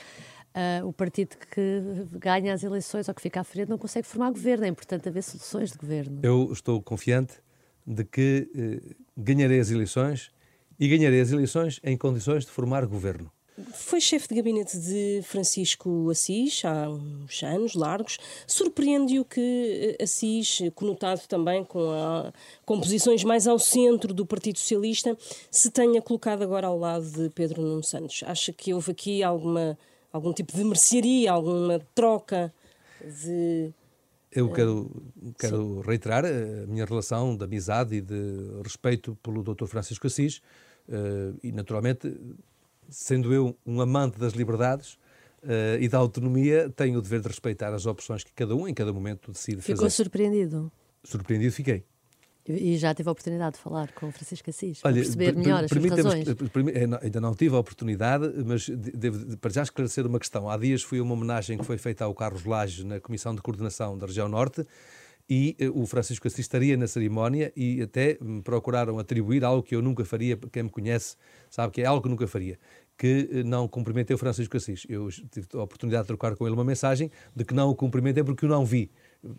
uh, 0.54 0.86
o 0.88 0.94
partido 0.94 1.36
que 1.38 1.82
ganha 2.20 2.54
as 2.54 2.64
eleições 2.64 3.08
ou 3.08 3.16
que 3.16 3.22
fica 3.22 3.42
à 3.42 3.44
frente 3.44 3.70
não 3.70 3.80
consegue 3.80 4.08
formar 4.08 4.30
governo. 4.32 4.66
É 4.66 4.68
importante 4.68 5.10
haver 5.10 5.24
soluções 5.24 5.72
de 5.72 5.78
governo. 5.80 6.20
Eu 6.22 6.52
estou 6.54 6.80
confiante 6.82 7.42
de 7.90 8.06
que 8.06 8.48
eh, 8.56 8.96
ganharei 9.18 9.60
as 9.60 9.72
eleições 9.72 10.30
e 10.80 10.88
ganharei 10.88 11.20
as 11.20 11.32
eleições 11.32 11.80
em 11.84 11.98
condições 11.98 12.46
de 12.46 12.52
formar 12.52 12.86
governo. 12.86 13.32
Foi 13.74 14.00
chefe 14.00 14.30
de 14.30 14.36
gabinete 14.36 14.78
de 14.78 15.22
Francisco 15.24 16.10
Assis 16.10 16.64
há 16.64 16.88
uns 16.88 17.44
anos 17.44 17.74
largos. 17.74 18.18
Surpreende-o 18.46 19.26
que 19.26 19.98
eh, 20.00 20.04
Assis, 20.04 20.62
conotado 20.76 21.22
também 21.28 21.66
com, 21.66 21.92
a, 21.92 22.32
com 22.64 22.80
posições 22.80 23.24
mais 23.24 23.48
ao 23.48 23.58
centro 23.58 24.14
do 24.14 24.26
Partido 24.26 24.60
Socialista, 24.60 25.18
se 25.50 25.72
tenha 25.72 26.02
colocado 26.02 26.44
agora 26.44 26.68
ao 26.68 26.78
lado 26.78 27.10
de 27.10 27.30
Pedro 27.32 27.64
Nuno 27.64 27.84
Santos. 27.84 28.24
Acha 28.26 28.54
que 28.54 28.72
houve 28.72 28.92
aqui 28.92 29.24
alguma, 29.24 29.78
algum 30.14 30.32
tipo 30.32 30.56
de 30.56 30.64
mercearia, 30.64 31.32
alguma 31.32 31.82
troca 31.96 32.54
de 33.04 33.74
eu 34.32 34.52
quero, 34.52 34.92
quero 35.40 35.82
reiterar 35.82 36.24
a 36.26 36.68
minha 36.68 36.86
relação 36.86 37.36
de 37.36 37.44
amizade 37.44 37.96
e 37.96 38.02
de 38.02 38.62
respeito 38.64 39.16
pelo 39.24 39.44
Dr. 39.44 39.66
Francisco 39.66 40.06
Assis 40.08 40.38
uh, 40.88 41.38
e, 41.44 41.52
naturalmente, 41.52 42.16
sendo 42.90 43.34
eu 43.34 43.58
um 43.66 43.82
amante 43.82 44.20
das 44.20 44.34
liberdades 44.34 44.94
uh, 45.44 45.80
e 45.80 45.88
da 45.88 45.98
autonomia, 45.98 46.70
tenho 46.70 47.00
o 47.00 47.02
dever 47.02 47.22
de 47.22 47.28
respeitar 47.28 47.74
as 47.74 47.86
opções 47.86 48.24
que 48.24 48.34
cada 48.34 48.56
um, 48.56 48.68
em 48.68 48.74
cada 48.74 48.94
momento, 48.94 49.32
decide 49.32 49.62
Ficou 49.62 49.78
fazer. 49.78 49.90
Ficou 49.90 49.90
surpreendido? 49.90 50.72
Surpreendido 51.04 51.52
fiquei. 51.54 51.84
E 52.54 52.78
já 52.78 52.94
teve 52.94 53.08
a 53.08 53.12
oportunidade 53.12 53.58
de 53.58 53.62
falar 53.62 53.92
com 53.92 54.08
o 54.08 54.12
Francisco 54.12 54.50
Assis, 54.50 54.80
Olha, 54.84 54.94
para 54.94 55.04
perceber 55.04 55.36
melhor 55.36 55.64
as 55.64 55.70
suas 55.70 55.86
razões? 55.86 56.28
Eh, 56.28 57.04
ainda 57.04 57.22
não 57.22 57.36
tive 57.36 57.56
a 57.56 57.60
oportunidade, 57.60 58.32
mas 58.46 58.68
devo 58.70 59.38
para 59.38 59.52
já 59.52 59.64
esclarecer 59.64 60.06
uma 60.08 60.20
questão. 60.20 60.50
Há 60.50 60.58
dias 60.58 60.82
foi 60.82 61.00
uma 61.00 61.14
homenagem 61.14 61.58
que 61.58 61.64
foi 61.64 61.78
feita 61.78 62.06
ao 62.06 62.14
Carlos 62.16 62.46
Lages 62.46 62.84
na 62.84 63.00
Comissão 63.00 63.36
de 63.36 63.42
Coordenação 63.42 63.98
da 63.98 64.08
Região 64.08 64.28
Norte 64.28 64.66
e 65.30 65.56
eh, 65.60 65.70
o 65.70 65.86
Francisco 65.86 66.28
Assis 66.28 66.40
estaria 66.40 66.76
na 66.76 66.88
cerimónia 66.88 67.54
e 67.56 67.82
até 67.84 68.18
me 68.20 68.42
procuraram 68.42 68.98
atribuir 68.98 69.44
algo 69.46 69.62
que 69.62 69.76
eu 69.76 69.82
nunca 69.82 70.04
faria, 70.04 70.36
quem 70.52 70.64
me 70.64 70.70
conhece 70.70 71.16
sabe 71.50 71.72
que 71.72 71.82
é 71.82 71.86
algo 71.86 72.02
que 72.02 72.10
nunca 72.10 72.28
faria, 72.28 72.58
que 72.98 73.30
eh, 73.32 73.44
não 73.44 73.68
cumprimentei 73.68 74.16
o 74.16 74.18
Francisco 74.18 74.58
Assis. 74.58 74.88
Eu 74.90 75.08
tive 75.10 75.48
a 75.54 75.62
oportunidade 75.62 76.04
de 76.04 76.08
trocar 76.08 76.36
com 76.36 76.48
ele 76.48 76.56
uma 76.56 76.64
mensagem 76.64 77.12
de 77.36 77.46
que 77.46 77.54
não 77.54 77.70
o 77.70 77.76
cumprimentei 77.76 78.24
porque 78.24 78.46
o 78.46 78.50
não 78.50 78.66
vi, 78.66 78.90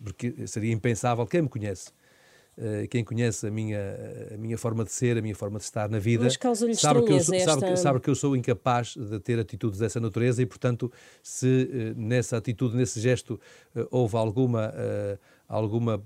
porque 0.01 0.47
seria 0.47 0.71
impensável, 0.71 1.25
quem 1.27 1.41
me 1.41 1.49
conhece, 1.49 1.91
quem 2.89 3.03
conhece 3.03 3.47
a 3.47 3.51
minha, 3.51 3.79
a 4.33 4.37
minha 4.37 4.57
forma 4.57 4.83
de 4.83 4.91
ser, 4.91 5.17
a 5.17 5.21
minha 5.21 5.35
forma 5.35 5.57
de 5.57 5.65
estar 5.65 5.89
na 5.89 5.99
vida, 5.99 6.29
sabe 6.29 7.05
que, 7.05 7.13
eu 7.13 7.19
sou, 7.19 7.35
esta... 7.35 7.59
sabe, 7.59 7.77
sabe, 7.77 7.99
que 7.99 8.09
eu 8.09 8.15
sou 8.15 8.35
incapaz 8.35 8.95
de 8.95 9.19
ter 9.19 9.39
atitudes 9.39 9.79
dessa 9.79 9.99
natureza 9.99 10.41
e, 10.41 10.45
portanto, 10.45 10.91
se 11.23 11.69
eh, 11.71 11.93
nessa 11.95 12.37
atitude, 12.37 12.75
nesse 12.75 12.99
gesto, 12.99 13.39
eh, 13.75 13.87
houve 13.89 14.15
alguma 14.15 14.73
alguma, 15.51 16.01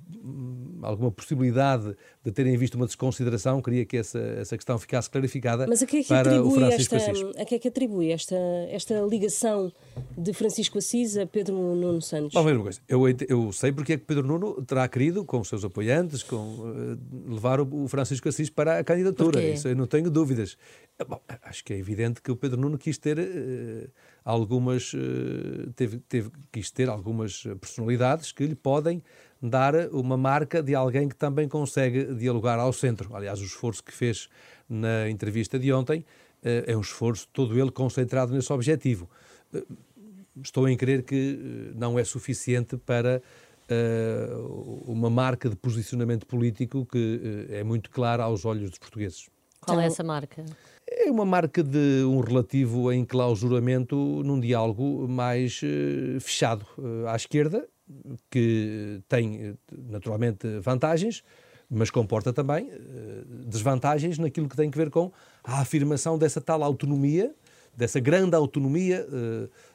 alguma 0.81 1.12
possibilidade 1.12 1.95
de 2.24 2.31
terem 2.31 2.57
visto 2.57 2.74
uma 2.74 2.88
desconsideração, 2.88 3.62
queria 3.62 3.85
que 3.85 3.95
essa, 3.95 4.17
essa 4.17 4.57
questão 4.57 4.79
ficasse 4.79 5.07
clarificada 5.07 5.67
Mas 5.67 5.83
a 5.83 5.85
que 5.85 5.97
é 5.97 6.01
que 6.01 6.09
para 6.09 6.43
o 6.43 6.50
Francisco 6.50 6.95
esta. 6.95 7.41
A 7.41 7.45
que 7.45 7.55
é 7.55 7.59
que 7.59 7.67
atribui 7.67 8.12
esta, 8.12 8.35
esta 8.69 9.00
ligação 9.01 9.71
de 10.17 10.33
Francisco 10.33 10.77
Assis 10.77 11.17
a 11.17 11.25
Pedro 11.25 11.55
Nuno 11.55 12.01
Santos? 12.01 12.33
Bom, 12.33 12.41
uma 12.41 12.63
coisa, 12.63 12.79
eu, 12.87 13.03
eu 13.27 13.51
sei 13.51 13.71
porque 13.71 13.93
é 13.93 13.97
que 13.97 14.05
Pedro 14.05 14.25
Nuno 14.25 14.61
terá 14.63 14.87
querido, 14.87 15.25
com 15.25 15.39
os 15.39 15.47
seus 15.47 15.63
apoiantes, 15.63 16.23
com, 16.23 16.37
uh, 16.37 17.33
levar 17.33 17.59
o, 17.59 17.83
o, 17.83 17.87
Francisco 17.87 18.29
Assis 18.29 18.49
para 18.49 18.79
a 18.79 18.83
candidatura, 18.83 19.41
isso 19.43 19.67
eu 19.67 19.75
não 19.75 19.87
tenho 19.87 20.09
dúvidas. 20.09 20.57
Bom, 21.07 21.19
acho 21.43 21.63
que 21.63 21.73
é 21.73 21.77
evidente 21.77 22.21
que 22.21 22.31
o 22.31 22.35
Pedro 22.35 22.59
Nuno 22.59 22.77
quis 22.77 22.97
ter... 22.97 23.19
Uh, 23.19 23.89
algumas 24.23 24.91
uh, 24.93 25.71
teve, 25.75 25.97
teve, 25.99 26.31
quis 26.51 26.71
ter 26.71 26.89
algumas 26.89 27.43
personalidades 27.61 28.31
que 28.31 28.47
lhe 28.47 28.55
podem 28.55 29.03
dar 29.39 29.75
uma 29.93 30.17
marca 30.17 30.63
de 30.63 30.73
alguém 30.73 31.07
que 31.07 31.15
também 31.15 31.47
consegue 31.47 32.15
dialogar 32.15 32.57
ao 32.57 32.73
centro. 32.73 33.15
Aliás, 33.15 33.39
o 33.39 33.43
esforço 33.43 33.83
que 33.83 33.93
fez 33.93 34.27
na 34.67 35.07
entrevista 35.07 35.59
de 35.59 35.71
ontem 35.71 36.03
é 36.41 36.75
um 36.75 36.81
esforço 36.81 37.27
todo 37.31 37.59
ele 37.59 37.69
concentrado 37.69 38.33
nesse 38.33 38.51
objetivo. 38.51 39.07
Uh, 39.59 39.77
estou 40.41 40.67
em 40.67 40.75
crer 40.75 41.03
que 41.03 41.71
não 41.75 41.97
é 41.97 42.03
suficiente 42.03 42.77
para 42.77 43.21
uma 44.85 45.09
marca 45.09 45.50
de 45.50 45.55
posicionamento 45.55 46.27
político 46.27 46.85
que 46.85 47.47
é 47.50 47.63
muito 47.63 47.89
clara 47.89 48.21
aos 48.24 48.45
olhos 48.45 48.69
dos 48.69 48.77
portugueses. 48.77 49.27
Qual 49.65 49.79
é 49.79 49.88
essa 49.88 50.03
marca? 50.03 50.45
É 50.88 51.09
uma 51.09 51.25
marca 51.25 51.63
de 51.63 52.03
um 52.05 52.19
relativo 52.19 52.93
enclausuramento 52.93 53.95
num 54.24 54.39
diálogo 54.39 55.07
mais 55.07 55.59
uh, 55.63 56.19
fechado 56.19 56.65
uh, 56.77 57.07
à 57.07 57.15
esquerda, 57.15 57.67
que 58.29 59.01
tem 59.09 59.57
naturalmente 59.89 60.59
vantagens, 60.59 61.24
mas 61.69 61.89
comporta 61.89 62.31
também 62.31 62.65
uh, 62.65 63.25
desvantagens 63.47 64.19
naquilo 64.19 64.47
que 64.47 64.55
tem 64.55 64.69
a 64.69 64.77
ver 64.77 64.91
com 64.91 65.12
a 65.43 65.62
afirmação 65.62 66.19
dessa 66.19 66.39
tal 66.39 66.63
autonomia, 66.63 67.33
dessa 67.75 68.00
grande 68.00 68.36
autonomia 68.36 69.08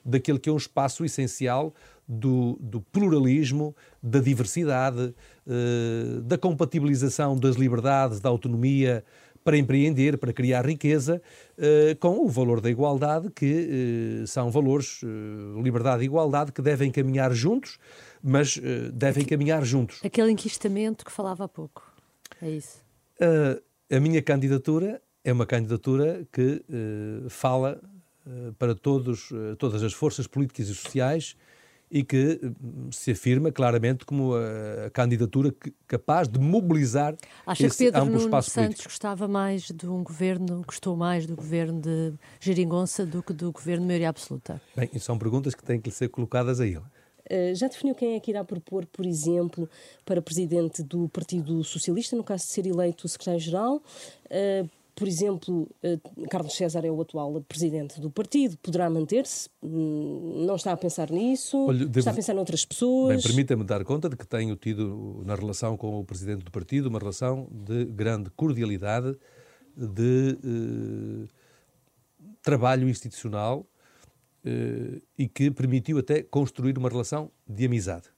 daquele 0.05 0.39
que 0.39 0.49
é 0.49 0.53
um 0.53 0.57
espaço 0.57 1.05
essencial 1.05 1.75
do, 2.09 2.59
do 2.61 2.81
pluralismo, 2.81 3.75
da 4.03 4.19
diversidade, 4.19 5.15
da 6.25 6.39
compatibilização 6.39 7.37
das 7.37 7.57
liberdades, 7.57 8.21
da 8.21 8.29
autonomia 8.29 9.05
para 9.45 9.57
empreender, 9.57 10.19
para 10.19 10.33
criar 10.33 10.67
riqueza, 10.67 11.21
uh, 11.57 11.97
com 11.99 12.25
o 12.25 12.29
valor 12.29 12.61
da 12.61 12.71
igualdade, 12.71 13.31
que 13.31 14.23
são 14.27 14.51
valores, 14.51 15.01
liberdade 15.63 16.03
e 16.03 16.07
igualdade, 16.07 16.53
que 16.53 16.63
devem 16.63 16.91
caminhar 16.91 17.33
juntos, 17.33 17.79
mas 18.23 18.61
devem 18.93 19.25
caminhar 19.25 19.65
juntos. 19.65 20.01
Aquele 20.05 20.31
enquistamento 20.31 21.05
que 21.05 21.13
falava 21.13 21.45
há 21.45 21.49
pouco, 21.49 21.83
é 22.41 22.51
isso? 22.51 22.81
a 23.93 24.01
minha 24.01 24.23
candidatura 24.23 25.03
é 25.23 25.33
uma 25.33 25.45
candidatura 25.45 26.27
que 26.33 26.65
fala 27.29 27.79
para 28.59 28.75
todos, 28.75 29.31
todas 29.59 29.83
as 29.83 29.93
forças 29.93 30.27
políticas 30.27 30.69
e 30.69 30.75
sociais 30.75 31.37
e 31.91 32.05
que 32.05 32.41
hum, 32.43 32.91
se 32.93 33.11
afirma 33.11 33.51
claramente 33.51 34.05
como 34.05 34.35
a, 34.35 34.87
a 34.87 34.91
candidatura 34.91 35.51
que, 35.51 35.75
capaz 35.89 36.29
de 36.29 36.39
mobilizar 36.39 37.17
Acha 37.45 37.67
esse 37.67 37.77
que 37.77 37.85
Pedro 37.85 38.03
amplo 38.03 38.15
Nuno 38.15 38.27
espaço 38.27 38.51
Santos 38.51 38.67
político. 38.67 38.89
gostava 38.89 39.27
mais 39.27 39.63
de 39.63 39.89
um 39.89 40.05
governo, 40.05 40.63
gostou 40.65 40.97
mais 40.97 41.27
do 41.27 41.35
governo 41.35 41.81
de 41.81 42.13
Geringonça 42.39 43.05
do 43.05 43.23
que 43.23 43.33
do 43.33 43.51
governo 43.51 43.83
de 43.83 43.87
maioria 43.89 44.09
absoluta? 44.09 44.63
Bem, 44.77 44.89
e 44.95 45.01
são 45.01 45.19
perguntas 45.19 45.55
que 45.55 45.65
têm 45.65 45.81
que 45.81 45.89
lhe 45.89 45.95
ser 45.95 46.09
colocadas 46.09 46.61
a 46.61 46.67
ele. 46.67 46.79
Uh, 46.79 47.55
já 47.55 47.69
definiu 47.69 47.95
quem 47.95 48.15
é 48.15 48.21
que 48.21 48.31
irá 48.31 48.45
propor, 48.45 48.87
por 48.87 49.07
exemplo, 49.07 49.69
para 50.05 50.23
presidente 50.23 50.83
do 50.83 51.09
Partido 51.09 51.63
Socialista, 51.63 52.17
no 52.17 52.25
caso 52.25 52.45
de 52.45 52.51
ser 52.51 52.67
eleito 52.67 53.09
secretário-geral? 53.09 53.77
Uh, 54.27 54.69
por 55.01 55.09
exemplo, 55.09 55.67
uh, 55.83 56.29
Carlos 56.29 56.55
César 56.55 56.85
é 56.85 56.91
o 56.91 57.01
atual 57.01 57.41
presidente 57.49 57.99
do 57.99 58.11
partido, 58.11 58.59
poderá 58.59 58.91
manter-se? 58.91 59.49
Hum, 59.63 60.45
não 60.45 60.57
está 60.57 60.73
a 60.73 60.77
pensar 60.77 61.11
nisso? 61.11 61.57
Olha, 61.57 61.87
devo... 61.87 62.01
Está 62.01 62.11
a 62.11 62.15
pensar 62.15 62.35
noutras 62.35 62.67
pessoas? 62.67 63.15
Bem, 63.15 63.23
permita-me 63.23 63.65
dar 63.65 63.83
conta 63.83 64.11
de 64.11 64.17
que 64.17 64.27
tenho 64.27 64.55
tido, 64.57 65.23
na 65.25 65.35
relação 65.35 65.75
com 65.75 65.99
o 65.99 66.05
presidente 66.05 66.45
do 66.45 66.51
partido, 66.51 66.91
uma 66.91 66.99
relação 66.99 67.49
de 67.51 67.87
grande 67.87 68.29
cordialidade, 68.37 69.17
de 69.75 70.37
trabalho 72.43 72.87
institucional 72.87 73.67
uh, 74.45 75.03
e 75.17 75.27
que 75.27 75.51
permitiu 75.51 75.97
até 75.97 76.23
construir 76.23 76.77
uma 76.77 76.91
relação 76.91 77.33
de 77.49 77.65
amizade 77.65 78.11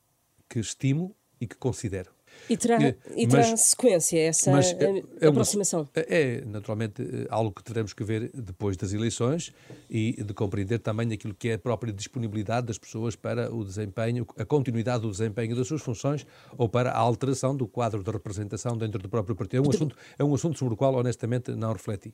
que 0.49 0.59
estimo 0.59 1.15
e 1.41 1.47
que 1.47 1.55
considero. 1.55 2.11
E 2.49 2.56
terá, 2.56 2.82
e, 2.82 2.96
e 3.16 3.26
terá 3.26 3.50
mas, 3.50 3.61
sequência 3.61 4.18
essa 4.18 4.50
mas 4.50 4.72
é, 4.72 5.02
é 5.20 5.28
aproximação? 5.28 5.80
Uma, 5.80 5.90
é, 5.94 6.42
naturalmente, 6.44 7.02
eh, 7.02 7.26
algo 7.30 7.52
que 7.52 7.62
teremos 7.62 7.92
que 7.92 8.02
ver 8.04 8.30
depois 8.34 8.76
das 8.76 8.92
eleições 8.92 9.52
e 9.88 10.22
de 10.22 10.34
compreender 10.34 10.78
também 10.78 11.12
aquilo 11.12 11.34
que 11.34 11.50
é 11.50 11.54
a 11.54 11.58
própria 11.58 11.92
disponibilidade 11.92 12.66
das 12.66 12.78
pessoas 12.78 13.14
para 13.14 13.52
o 13.54 13.64
desempenho, 13.64 14.26
a 14.37 14.44
continuidade 14.44 15.02
do 15.02 15.11
desempenho 15.11 15.54
das 15.54 15.66
suas 15.66 15.82
funções 15.82 16.26
ou 16.56 16.68
para 16.68 16.90
a 16.90 16.99
alteração 16.99 17.56
do 17.56 17.66
quadro 17.66 18.02
de 18.02 18.11
representação 18.11 18.76
dentro 18.76 19.00
do 19.00 19.08
próprio 19.08 19.37
partido. 19.37 19.64
É 19.64 19.66
um, 19.66 19.70
assunto, 19.70 19.96
é 20.18 20.25
um 20.25 20.34
assunto 20.34 20.58
sobre 20.58 20.75
o 20.75 20.76
qual, 20.76 20.94
honestamente, 20.94 21.52
não 21.52 21.72
refleti. 21.72 22.12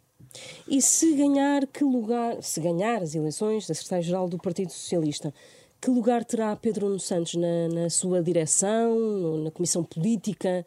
E 0.66 0.80
se 0.82 1.14
ganhar, 1.14 1.66
que 1.66 1.84
lugar, 1.84 2.42
se 2.42 2.60
ganhar 2.60 3.02
as 3.02 3.14
eleições 3.14 3.66
da 3.66 3.74
Secretaria-Geral 3.74 4.28
do 4.28 4.38
Partido 4.38 4.70
Socialista, 4.70 5.32
que 5.80 5.90
lugar 5.90 6.24
terá 6.24 6.54
Pedro 6.56 6.86
Nuno 6.86 7.00
Santos 7.00 7.34
na, 7.34 7.68
na 7.68 7.90
sua 7.90 8.22
direção, 8.22 9.42
na 9.44 9.50
comissão 9.50 9.84
política? 9.84 10.66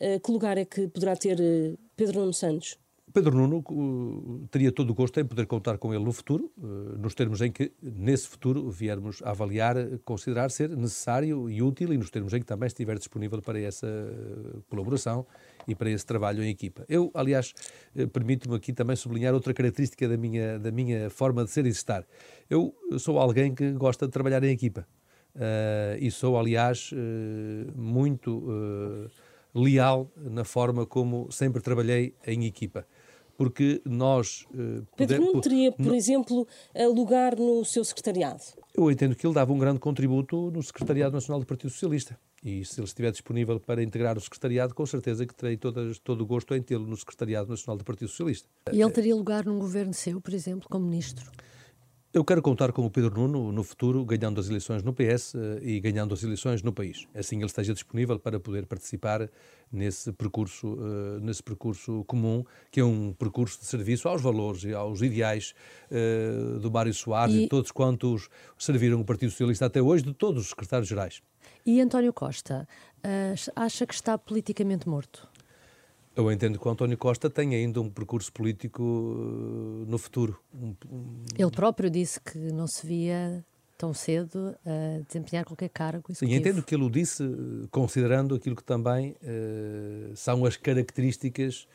Eh, 0.00 0.18
que 0.18 0.30
lugar 0.30 0.58
é 0.58 0.64
que 0.64 0.88
poderá 0.88 1.16
ter 1.16 1.40
eh, 1.40 1.74
Pedro 1.96 2.20
Nuno 2.20 2.32
Santos? 2.32 2.78
Pedro 3.12 3.36
Nuno 3.36 4.46
teria 4.50 4.70
todo 4.70 4.90
o 4.90 4.94
gosto 4.94 5.18
em 5.18 5.24
poder 5.24 5.46
contar 5.46 5.78
com 5.78 5.92
ele 5.92 6.04
no 6.04 6.12
futuro, 6.12 6.52
uh, 6.58 6.96
nos 6.96 7.12
termos 7.12 7.40
em 7.40 7.50
que, 7.50 7.72
nesse 7.82 8.28
futuro, 8.28 8.70
viermos 8.70 9.20
a 9.24 9.30
avaliar, 9.30 9.74
considerar 10.04 10.50
ser 10.52 10.68
necessário 10.76 11.50
e 11.50 11.60
útil 11.60 11.92
e 11.92 11.98
nos 11.98 12.08
termos 12.08 12.32
em 12.32 12.38
que 12.38 12.46
também 12.46 12.68
estiver 12.68 12.96
disponível 12.96 13.42
para 13.42 13.58
essa 13.60 13.88
colaboração 14.68 15.26
e 15.66 15.74
para 15.74 15.90
esse 15.90 16.04
trabalho 16.04 16.42
em 16.42 16.48
equipa. 16.48 16.84
Eu, 16.88 17.10
aliás, 17.14 17.54
uh, 17.94 18.08
permito-me 18.08 18.56
aqui 18.56 18.72
também 18.72 18.96
sublinhar 18.96 19.34
outra 19.34 19.52
característica 19.54 20.08
da 20.08 20.16
minha, 20.16 20.58
da 20.58 20.70
minha 20.70 21.10
forma 21.10 21.44
de 21.44 21.50
ser 21.50 21.66
e 21.66 21.70
de 21.70 21.76
estar. 21.76 22.04
Eu 22.48 22.74
sou 22.98 23.18
alguém 23.18 23.54
que 23.54 23.72
gosta 23.72 24.06
de 24.06 24.12
trabalhar 24.12 24.42
em 24.44 24.50
equipa 24.50 24.86
e 26.00 26.10
sou, 26.10 26.36
aliás, 26.36 26.90
muito 27.76 28.42
leal 29.54 30.10
na 30.16 30.42
forma 30.42 30.84
como 30.84 31.30
sempre 31.30 31.62
trabalhei 31.62 32.14
em 32.26 32.46
equipa 32.46 32.84
porque 33.40 33.80
nós... 33.86 34.46
Uh, 34.52 34.86
Pedro 34.94 35.18
não 35.18 35.40
teria, 35.40 35.72
por 35.72 35.94
exemplo, 35.94 36.46
lugar 36.94 37.34
no 37.36 37.64
seu 37.64 37.82
secretariado? 37.82 38.42
Eu 38.74 38.90
entendo 38.90 39.16
que 39.16 39.26
ele 39.26 39.32
dava 39.32 39.50
um 39.50 39.58
grande 39.58 39.78
contributo 39.78 40.50
no 40.50 40.62
Secretariado 40.62 41.14
Nacional 41.14 41.40
do 41.40 41.46
Partido 41.46 41.70
Socialista. 41.70 42.20
E 42.42 42.64
se 42.64 42.80
ele 42.80 42.86
estiver 42.86 43.10
disponível 43.12 43.60
para 43.60 43.82
integrar 43.82 44.16
o 44.16 44.20
secretariado, 44.20 44.74
com 44.74 44.86
certeza 44.86 45.26
que 45.26 45.34
terei 45.34 45.58
todo 45.58 46.22
o 46.22 46.26
gosto 46.26 46.54
em 46.54 46.62
tê-lo 46.62 46.86
no 46.86 46.96
Secretariado 46.96 47.50
Nacional 47.50 47.76
do 47.76 47.84
Partido 47.84 48.08
Socialista. 48.08 48.48
E 48.72 48.80
ele 48.80 48.90
teria 48.90 49.14
lugar 49.14 49.44
num 49.44 49.58
governo 49.58 49.92
seu, 49.92 50.20
por 50.20 50.32
exemplo, 50.32 50.66
como 50.68 50.86
ministro? 50.86 51.30
Eu 52.12 52.24
quero 52.24 52.42
contar 52.42 52.72
com 52.72 52.84
o 52.84 52.90
Pedro 52.90 53.20
Nuno 53.20 53.52
no 53.52 53.62
futuro, 53.62 54.04
ganhando 54.04 54.40
as 54.40 54.48
eleições 54.48 54.82
no 54.82 54.92
PS 54.92 55.32
eh, 55.36 55.60
e 55.62 55.80
ganhando 55.80 56.12
as 56.12 56.24
eleições 56.24 56.60
no 56.60 56.72
país. 56.72 57.06
Assim 57.14 57.36
ele 57.36 57.46
esteja 57.46 57.72
disponível 57.72 58.18
para 58.18 58.40
poder 58.40 58.66
participar 58.66 59.30
nesse 59.70 60.12
percurso, 60.12 60.72
uh, 60.72 61.20
nesse 61.20 61.40
percurso 61.40 62.02
comum, 62.08 62.42
que 62.68 62.80
é 62.80 62.84
um 62.84 63.12
percurso 63.12 63.60
de 63.60 63.66
serviço 63.66 64.08
aos 64.08 64.20
valores 64.20 64.64
e 64.64 64.74
aos 64.74 65.02
ideais 65.02 65.54
uh, 65.88 66.58
do 66.58 66.68
Mário 66.68 66.92
Soares 66.92 67.32
e... 67.32 67.44
e 67.44 67.48
todos 67.48 67.70
quantos 67.70 68.28
serviram 68.58 69.00
o 69.00 69.04
Partido 69.04 69.30
Socialista 69.30 69.66
até 69.66 69.80
hoje, 69.80 70.02
de 70.02 70.12
todos 70.12 70.42
os 70.42 70.48
secretários-gerais. 70.48 71.22
E 71.64 71.80
António 71.80 72.12
Costa, 72.12 72.66
acha 73.54 73.86
que 73.86 73.94
está 73.94 74.18
politicamente 74.18 74.88
morto? 74.88 75.28
Eu 76.20 76.32
entendo 76.32 76.58
que 76.58 76.66
o 76.66 76.70
António 76.70 76.98
Costa 76.98 77.30
tem 77.30 77.54
ainda 77.54 77.80
um 77.80 77.88
percurso 77.88 78.32
político 78.32 78.82
no 79.86 79.98
futuro. 79.98 80.38
Ele 81.38 81.50
próprio 81.50 81.90
disse 81.90 82.20
que 82.20 82.38
não 82.38 82.66
se 82.66 82.86
via 82.86 83.44
tão 83.78 83.94
cedo 83.94 84.54
a 84.66 85.00
desempenhar 85.06 85.44
qualquer 85.46 85.70
cargo 85.70 86.04
executivo. 86.10 86.30
Sim, 86.30 86.36
entendo 86.36 86.62
que 86.62 86.74
ele 86.74 86.84
o 86.84 86.90
disse 86.90 87.24
considerando 87.70 88.34
aquilo 88.34 88.54
que 88.54 88.62
também 88.62 89.16
uh, 89.22 90.14
são 90.14 90.44
as 90.44 90.54
características 90.58 91.66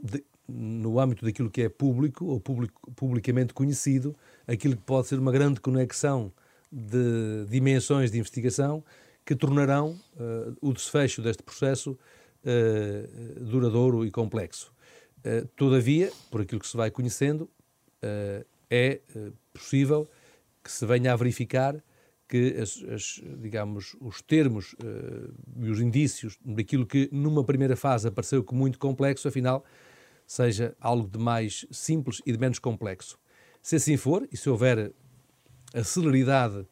de, 0.00 0.22
no 0.48 1.00
âmbito 1.00 1.24
daquilo 1.24 1.50
que 1.50 1.62
é 1.62 1.68
público 1.68 2.26
ou 2.26 2.38
public, 2.38 2.72
publicamente 2.94 3.52
conhecido, 3.52 4.14
aquilo 4.46 4.76
que 4.76 4.82
pode 4.82 5.08
ser 5.08 5.18
uma 5.18 5.32
grande 5.32 5.60
conexão 5.60 6.32
de 6.70 7.46
dimensões 7.50 8.12
de 8.12 8.18
investigação 8.18 8.84
que 9.24 9.34
tornarão 9.34 9.98
uh, 10.16 10.56
o 10.60 10.72
desfecho 10.72 11.20
deste 11.20 11.42
processo 11.42 11.98
uh, 12.44 13.44
duradouro 13.44 14.04
e 14.04 14.10
complexo. 14.10 14.72
todavia, 15.56 16.10
por 16.30 16.40
aquilo 16.40 16.60
que 16.60 16.66
se 16.66 16.76
vai 16.76 16.90
conhecendo, 16.90 17.48
é 18.68 19.00
possível 19.52 20.08
que 20.64 20.72
se 20.72 20.84
venha 20.84 21.12
a 21.12 21.16
verificar 21.16 21.80
que 22.28 22.56
as, 22.60 22.82
as, 22.92 23.22
digamos, 23.40 23.94
os 24.00 24.20
termos 24.20 24.74
e 25.60 25.70
os 25.70 25.80
indícios 25.80 26.36
daquilo 26.44 26.84
que 26.84 27.08
numa 27.12 27.44
primeira 27.44 27.76
fase 27.76 28.08
apareceu 28.08 28.42
como 28.42 28.60
muito 28.60 28.80
complexo, 28.80 29.28
afinal, 29.28 29.64
seja 30.26 30.74
algo 30.80 31.06
de 31.06 31.18
mais 31.18 31.66
simples 31.70 32.20
e 32.26 32.32
de 32.32 32.38
menos 32.38 32.58
complexo. 32.58 33.18
Se 33.62 33.76
assim 33.76 33.96
for, 33.96 34.26
e 34.32 34.36
se 34.36 34.48
houver 34.50 34.92
a 35.74 35.84
celeridade 35.84 36.66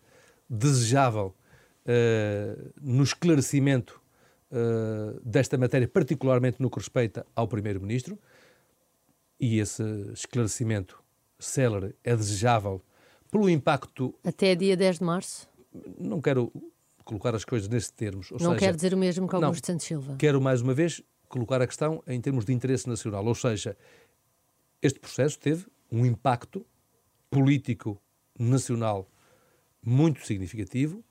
desejável 0.48 1.34
uh, 1.84 2.72
no 2.80 3.02
esclarecimento 3.02 3.99
uh, 4.50 5.20
desta 5.24 5.56
matéria, 5.56 5.88
particularmente 5.88 6.60
no 6.60 6.70
que 6.70 6.78
respeita 6.78 7.26
ao 7.34 7.48
Primeiro-Ministro, 7.48 8.18
e 9.38 9.58
esse 9.58 9.82
esclarecimento 10.12 11.02
célere 11.38 11.94
é 12.04 12.14
desejável 12.14 12.82
pelo 13.30 13.48
impacto. 13.48 14.14
Até 14.24 14.54
dia 14.54 14.76
10 14.76 14.98
de 14.98 15.04
março? 15.04 15.48
Não 15.98 16.20
quero 16.20 16.52
colocar 17.04 17.34
as 17.34 17.44
coisas 17.44 17.68
nesses 17.68 17.90
termos. 17.90 18.30
não 18.32 18.38
seja, 18.38 18.56
quer 18.56 18.74
dizer 18.74 18.94
o 18.94 18.98
mesmo 18.98 19.28
que 19.28 19.34
Augusto 19.34 19.66
Santos 19.66 19.86
Silva? 19.86 20.16
Quero 20.16 20.40
mais 20.40 20.60
uma 20.60 20.74
vez 20.74 21.02
colocar 21.28 21.62
a 21.62 21.66
questão 21.66 22.02
em 22.06 22.20
termos 22.20 22.44
de 22.44 22.52
interesse 22.52 22.88
nacional. 22.88 23.24
Ou 23.24 23.34
seja, 23.34 23.76
este 24.82 24.98
processo 24.98 25.38
teve 25.38 25.66
um 25.90 26.04
impacto 26.04 26.66
político 27.30 28.00
nacional 28.38 29.08
muito 29.84 30.26
significativo 30.26 31.02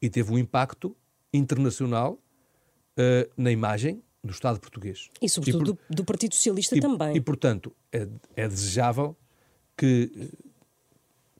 e 0.00 0.10
teve 0.10 0.32
um 0.32 0.38
impacto 0.38 0.96
internacional 1.32 2.18
uh, 2.98 3.30
na 3.36 3.50
imagem 3.50 4.02
do 4.22 4.32
Estado 4.32 4.58
português. 4.60 5.08
E, 5.22 5.28
sobretudo, 5.28 5.70
e 5.70 5.74
por, 5.74 5.86
do, 5.88 5.96
do, 5.96 6.04
Partido 6.04 6.34
Socialista 6.34 6.76
e, 6.76 6.80
também. 6.80 7.16
E, 7.16 7.20
portanto, 7.20 7.72
é, 7.92 8.06
é 8.36 8.48
desejável 8.48 9.16
que 9.76 10.30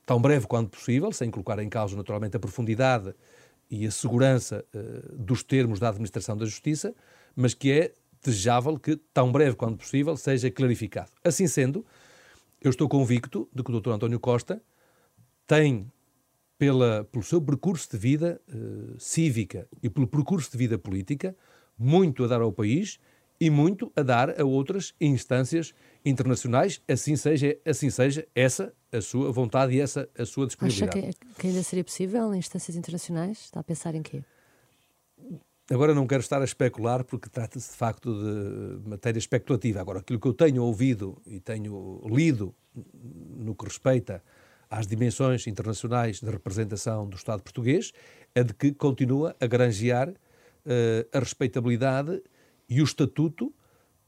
tão 0.06 0.22
breve 0.22 0.46
quanto 0.46 0.70
possível, 0.70 1.12
sem 1.12 1.30
colocar 1.30 1.58
em 1.58 1.68
causa 1.68 1.96
naturalmente 1.96 2.36
a 2.36 2.40
profundidade 2.40 3.14
e 3.70 3.86
a 3.86 3.90
segurança 3.90 4.64
uh, 4.74 5.16
dos 5.16 5.42
termos 5.42 5.78
da 5.78 5.88
administração 5.88 6.36
da 6.36 6.46
justiça, 6.46 6.94
mas 7.36 7.52
que 7.52 7.70
é 7.70 7.92
desejável 8.22 8.78
que, 8.78 8.96
tão 9.12 9.30
breve 9.30 9.56
quanto 9.56 9.76
possível, 9.76 10.16
seja 10.16 10.50
clarificado. 10.50 11.10
Assim 11.22 11.46
sendo, 11.46 11.84
eu 12.60 12.70
estou 12.70 12.88
convicto 12.88 13.48
de 13.54 13.62
que 13.62 13.70
o 13.70 13.80
Dr. 13.80 13.90
António 13.90 14.18
Costa 14.18 14.62
tem, 15.46 15.90
pela, 16.58 17.04
pelo 17.04 17.22
seu 17.22 17.40
percurso 17.40 17.88
de 17.92 17.96
vida 17.96 18.40
uh, 18.48 18.98
cívica 18.98 19.68
e 19.82 19.88
pelo 19.88 20.06
percurso 20.06 20.50
de 20.50 20.58
vida 20.58 20.76
política, 20.76 21.34
muito 21.78 22.24
a 22.24 22.26
dar 22.26 22.40
ao 22.40 22.52
país 22.52 22.98
e 23.40 23.48
muito 23.48 23.92
a 23.94 24.02
dar 24.02 24.40
a 24.40 24.44
outras 24.44 24.92
instâncias 25.00 25.72
internacionais, 26.04 26.82
assim 26.88 27.14
seja, 27.14 27.56
assim 27.64 27.88
seja 27.88 28.26
essa 28.34 28.72
a 28.90 29.00
sua 29.00 29.30
vontade 29.30 29.74
e 29.74 29.80
essa 29.80 30.08
a 30.18 30.26
sua 30.26 30.46
disponibilidade. 30.46 30.98
Acha 30.98 31.12
que, 31.12 31.40
que 31.40 31.46
ainda 31.46 31.62
seria 31.62 31.84
possível 31.84 32.34
em 32.34 32.38
instâncias 32.38 32.76
internacionais? 32.76 33.38
Está 33.38 33.60
a 33.60 33.62
pensar 33.62 33.94
em 33.94 34.02
quê? 34.02 34.24
Agora 35.70 35.94
não 35.94 36.06
quero 36.06 36.22
estar 36.22 36.40
a 36.40 36.44
especular 36.44 37.04
porque 37.04 37.28
trata-se 37.28 37.70
de 37.70 37.76
facto 37.76 38.10
de 38.12 38.88
matéria 38.88 39.18
especulativa. 39.18 39.80
Agora, 39.80 39.98
aquilo 40.00 40.18
que 40.18 40.26
eu 40.26 40.32
tenho 40.32 40.62
ouvido 40.62 41.20
e 41.26 41.38
tenho 41.38 42.02
lido 42.06 42.54
no 43.36 43.54
que 43.54 43.66
respeita 43.66 44.22
às 44.70 44.86
dimensões 44.86 45.46
internacionais 45.46 46.20
de 46.20 46.30
representação 46.30 47.08
do 47.08 47.16
Estado 47.16 47.42
português, 47.42 47.92
é 48.34 48.42
de 48.42 48.52
que 48.52 48.72
continua 48.72 49.34
a 49.40 49.46
granjear 49.46 50.08
uh, 50.08 50.14
a 51.12 51.18
respeitabilidade 51.18 52.22
e 52.68 52.80
o 52.80 52.84
estatuto 52.84 53.52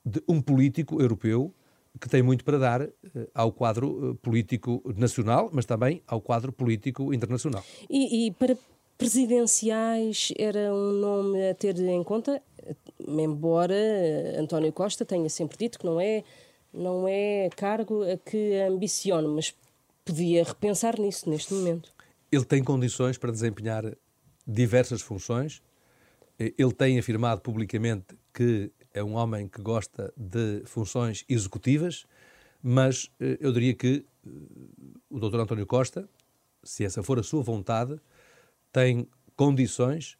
de 0.05 0.23
um 0.29 0.40
político 0.40 1.01
europeu 1.01 1.55
que 1.99 2.09
tem 2.09 2.23
muito 2.23 2.44
para 2.44 2.59
dar 2.59 2.83
uh, 2.83 2.90
ao 3.35 3.53
quadro 3.53 4.11
uh, 4.11 4.14
político 4.16 4.83
nacional, 4.96 5.51
mas 5.53 5.64
também 5.64 6.03
ao 6.07 6.20
quadro 6.20 6.53
político 6.53 7.12
internacional. 7.12 7.64
E, 7.88 8.27
e, 8.27 8.31
para 8.33 8.57
presidenciais 8.96 10.33
era 10.38 10.75
um 10.75 10.92
nome 10.92 11.49
a 11.49 11.55
ter 11.55 11.79
em 11.79 12.05
conta, 12.05 12.42
embora 13.09 13.75
António 14.38 14.73
Costa 14.73 15.07
tenha 15.07 15.29
sempre 15.31 15.57
dito 15.57 15.79
que 15.79 15.87
não 15.87 15.99
é 15.99 16.23
não 16.73 17.09
é 17.09 17.49
cargo 17.57 18.05
a 18.05 18.16
que 18.16 18.55
ambicione, 18.61 19.27
mas 19.27 19.53
podia 20.11 20.42
repensar 20.42 20.99
nisso 20.99 21.31
neste 21.31 21.55
momento. 21.55 21.92
Ele 22.33 22.44
tem 22.44 22.64
condições 22.64 23.16
para 23.16 23.31
desempenhar 23.31 23.85
diversas 24.46 25.01
funções. 25.01 25.62
Ele 26.38 26.73
tem 26.73 26.99
afirmado 26.99 27.40
publicamente 27.40 28.18
que 28.35 28.73
é 28.92 29.05
um 29.05 29.14
homem 29.14 29.46
que 29.46 29.62
gosta 29.62 30.12
de 30.16 30.62
funções 30.64 31.25
executivas, 31.29 32.07
mas 32.61 33.09
eh, 33.20 33.38
eu 33.40 33.53
diria 33.53 33.75
que 33.75 34.05
eh, 34.27 34.31
o 35.09 35.20
Dr. 35.20 35.40
António 35.40 35.66
Costa, 35.66 36.09
se 36.64 36.85
essa 36.85 37.03
for 37.03 37.18
a 37.18 37.23
sua 37.23 37.42
vontade, 37.42 38.01
tem 38.73 39.09
condições 39.37 40.18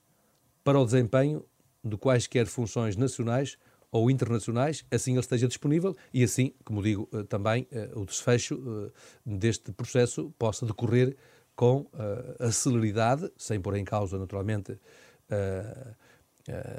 para 0.63 0.79
o 0.79 0.85
desempenho 0.85 1.45
de 1.85 1.97
quaisquer 1.97 2.47
funções 2.47 2.97
nacionais 2.97 3.59
ou 3.93 4.11
internacionais, 4.11 4.85
assim 4.91 5.13
ele 5.13 5.21
esteja 5.21 5.49
disponível 5.49 5.97
e 6.13 6.23
assim, 6.23 6.53
como 6.65 6.83
digo, 6.83 7.09
eh, 7.13 7.25
também 7.25 7.67
o 7.95 8.05
desfecho 8.05 8.93
deste 9.27 9.73
processo 9.73 10.33
possa 10.39 10.65
decorrer 10.65 11.17
com 11.57 11.87
a 12.39 12.51
celeridade, 12.51 13.31
sem 13.37 13.61
pôr 13.61 13.77
em 13.77 13.85
causa, 13.85 14.17
naturalmente, 14.19 14.79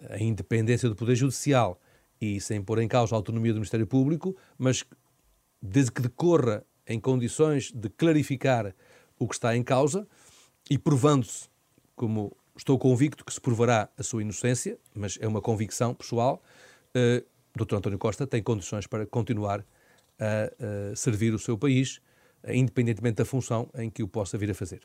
a 0.10 0.17
independência 0.19 0.89
do 0.89 0.95
Poder 0.95 1.15
Judicial 1.15 1.80
e 2.19 2.41
sem 2.41 2.63
pôr 2.63 2.80
em 2.80 2.88
causa 2.88 3.13
a 3.13 3.17
autonomia 3.17 3.52
do 3.52 3.58
Ministério 3.58 3.86
Público, 3.86 4.36
mas 4.58 4.84
desde 5.62 5.91
que 5.91 6.02
decorra 6.02 6.63
em 6.88 7.00
condições 7.00 7.71
de 7.71 7.89
clarificar 7.89 8.74
o 9.19 9.28
que 9.28 9.36
está 9.36 9.56
em 9.56 9.62
causa 9.63 10.08
e 10.69 10.78
provando-se, 10.78 11.47
como 11.95 12.36
estou 12.58 12.78
convicto 12.80 13.24
que 13.24 13.34
se 13.34 13.39
provará 13.39 13.89
a 13.97 14.04
sua 14.04 14.21
inocência, 14.21 14.80
mas 14.95 15.17
é 15.21 15.28
uma 15.28 15.41
convicção 15.41 15.93
pessoal, 15.93 16.41
uh, 16.95 17.25
Dr. 17.56 17.75
António 17.75 17.99
Costa 17.99 18.25
tem 18.25 18.41
condições 18.41 18.88
para 18.88 19.06
continuar 19.06 19.65
a, 20.19 20.91
a 20.91 20.95
servir 20.95 21.34
o 21.34 21.39
seu 21.39 21.58
país, 21.58 21.99
independentemente 22.47 23.15
da 23.17 23.25
função 23.25 23.69
em 23.75 23.89
que 23.89 24.04
o 24.04 24.08
possa 24.08 24.38
vir 24.38 24.51
a 24.51 24.54
fazer. 24.54 24.82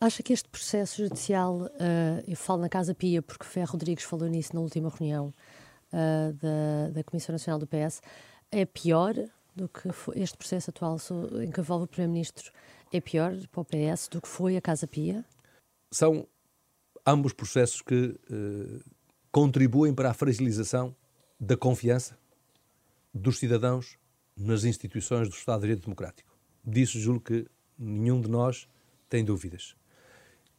Acha 0.00 0.22
que 0.22 0.32
este 0.32 0.48
processo 0.48 1.02
judicial, 1.02 1.62
uh, 1.62 1.68
eu 2.26 2.36
falo 2.36 2.60
na 2.60 2.68
Casa 2.68 2.94
Pia 2.94 3.20
porque 3.20 3.44
Ferro 3.44 3.72
Rodrigues 3.72 4.04
falou 4.04 4.28
nisso 4.28 4.54
na 4.54 4.60
última 4.60 4.88
reunião 4.88 5.34
uh, 5.92 6.32
da, 6.34 6.90
da 6.92 7.04
Comissão 7.04 7.32
Nacional 7.32 7.58
do 7.58 7.66
PS, 7.66 8.00
é 8.52 8.64
pior 8.64 9.14
do 9.56 9.68
que 9.68 9.88
este 10.14 10.36
processo 10.36 10.70
atual 10.70 10.96
em 11.42 11.50
que 11.50 11.60
envolve 11.60 11.84
o 11.84 11.88
Primeiro-Ministro? 11.88 12.52
É 12.92 13.00
pior 13.00 13.34
para 13.50 13.60
o 13.60 13.64
PS 13.64 14.08
do 14.08 14.20
que 14.20 14.28
foi 14.28 14.56
a 14.56 14.60
Casa 14.60 14.86
Pia? 14.86 15.24
São 15.92 16.28
ambos 17.04 17.32
processos 17.32 17.82
que 17.82 18.18
uh, 18.30 18.80
contribuem 19.38 19.94
para 19.94 20.10
a 20.10 20.14
fragilização 20.14 20.92
da 21.38 21.56
confiança 21.56 22.18
dos 23.14 23.38
cidadãos 23.38 23.96
nas 24.36 24.64
instituições 24.64 25.28
do 25.28 25.34
Estado 25.36 25.60
de 25.60 25.68
Direito 25.68 25.84
Democrático. 25.84 26.36
Disso 26.64 26.98
julgo 26.98 27.20
que 27.20 27.46
nenhum 27.78 28.20
de 28.20 28.28
nós 28.28 28.66
tem 29.08 29.24
dúvidas. 29.24 29.76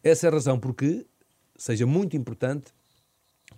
Essa 0.01 0.27
é 0.27 0.29
a 0.29 0.31
razão 0.31 0.57
porque 0.57 1.05
seja 1.57 1.85
muito 1.85 2.15
importante 2.15 2.73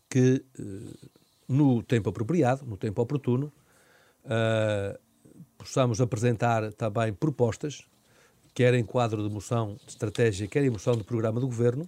que, 0.10 0.44
eh, 0.58 1.08
no 1.48 1.84
tempo 1.84 2.10
apropriado, 2.10 2.66
no 2.66 2.76
tempo 2.76 3.00
oportuno, 3.00 3.54
uh, 4.26 5.00
possamos 5.56 6.02
apresentar 6.02 6.74
também 6.74 7.14
propostas, 7.14 7.86
quer 8.56 8.74
em 8.74 8.84
quadro 8.84 9.22
de 9.22 9.32
moção 9.32 9.76
de 9.76 9.90
estratégia, 9.92 10.48
quer 10.48 10.64
em 10.64 10.72
moção 10.72 10.96
de 10.96 11.04
programa 11.04 11.40
do 11.40 11.46
governo, 11.46 11.88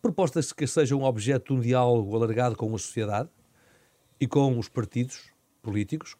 propostas 0.00 0.52
que 0.52 0.66
sejam 0.66 1.02
objeto 1.02 1.54
de 1.54 1.60
um 1.60 1.62
diálogo 1.62 2.16
alargado 2.16 2.56
com 2.56 2.74
a 2.74 2.78
sociedade 2.78 3.28
e 4.20 4.26
com 4.26 4.58
os 4.58 4.68
partidos 4.68 5.30
políticos, 5.62 6.16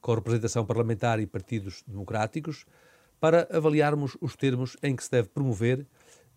com 0.00 0.14
representação 0.14 0.64
parlamentar 0.66 1.20
e 1.20 1.26
partidos 1.26 1.82
democráticos, 1.86 2.66
para 3.20 3.48
avaliarmos 3.50 4.16
os 4.20 4.36
termos 4.36 4.76
em 4.82 4.94
que 4.94 5.02
se 5.02 5.10
deve 5.10 5.28
promover 5.28 5.86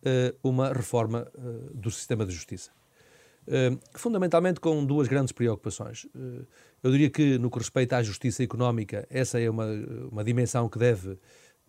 eh, 0.03 0.33
uma 0.43 0.71
reforma 0.71 1.27
eh, 1.35 1.41
do 1.73 1.91
sistema 1.91 2.25
de 2.25 2.33
justiça. 2.33 2.71
Eh, 3.47 3.77
fundamentalmente 3.93 4.59
com 4.59 4.85
duas 4.85 5.07
grandes 5.07 5.31
preocupações. 5.31 6.05
Eu 6.83 6.91
diria 6.91 7.09
que, 7.09 7.37
no 7.37 7.49
que 7.49 7.57
respeita 7.57 7.97
à 7.97 8.03
justiça 8.03 8.43
económica, 8.43 9.05
essa 9.09 9.39
é 9.39 9.49
uma, 9.49 9.65
uma 10.11 10.23
dimensão 10.23 10.69
que 10.69 10.77
deve 10.77 11.17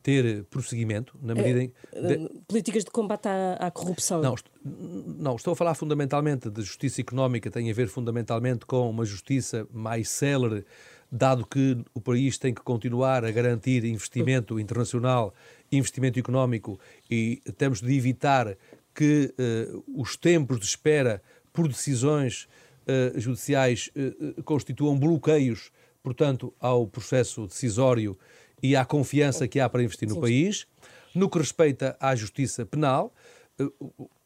ter 0.03 0.45
prosseguimento, 0.45 1.17
na 1.21 1.35
medida 1.35 1.63
em... 1.63 1.73
De... 1.93 2.31
Políticas 2.47 2.85
de 2.85 2.91
combate 2.91 3.27
à, 3.27 3.55
à 3.55 3.71
corrupção. 3.71 4.23
Não, 4.23 4.35
não, 4.65 5.37
estou 5.37 5.53
a 5.53 5.57
falar 5.57 5.75
fundamentalmente 5.75 6.49
de 6.51 6.63
justiça 6.63 7.01
económica, 7.01 7.51
tem 7.51 7.71
a 7.71 7.75
ver 7.75 7.89
fundamentalmente 7.89 8.65
com 8.65 8.89
uma 8.89 9.05
justiça 9.05 9.67
mais 9.73 10.09
célere, 10.09 10.65
dado 11.11 11.47
que 11.47 11.79
o 11.95 12.01
país 12.01 12.39
tem 12.39 12.53
que 12.53 12.61
continuar 12.61 13.25
a 13.25 13.31
garantir 13.31 13.85
investimento 13.85 14.61
internacional 14.61 15.35
investimento 15.71 16.19
económico 16.19 16.79
e 17.11 17.43
temos 17.57 17.81
de 17.81 17.95
evitar 17.97 18.57
que 18.95 19.35
uh, 19.39 19.85
os 20.01 20.17
tempos 20.17 20.59
de 20.59 20.65
espera 20.65 21.23
por 21.53 21.69
decisões 21.69 22.49
uh, 22.87 23.19
judiciais 23.19 23.91
uh, 23.95 24.43
constituam 24.43 24.99
bloqueios, 24.99 25.71
portanto, 26.03 26.53
ao 26.59 26.87
processo 26.87 27.47
decisório 27.47 28.19
e 28.63 28.77
à 28.77 28.85
confiança 28.85 29.47
que 29.47 29.61
há 29.61 29.69
para 29.69 29.83
investir 29.83 30.09
no 30.09 30.15
Sim. 30.17 30.21
país. 30.21 30.67
No 31.15 31.29
que 31.29 31.39
respeita 31.39 31.97
à 31.99 32.15
justiça 32.15 32.67
penal, 32.67 33.13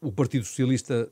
o 0.01 0.11
Partido 0.11 0.45
Socialista 0.45 1.09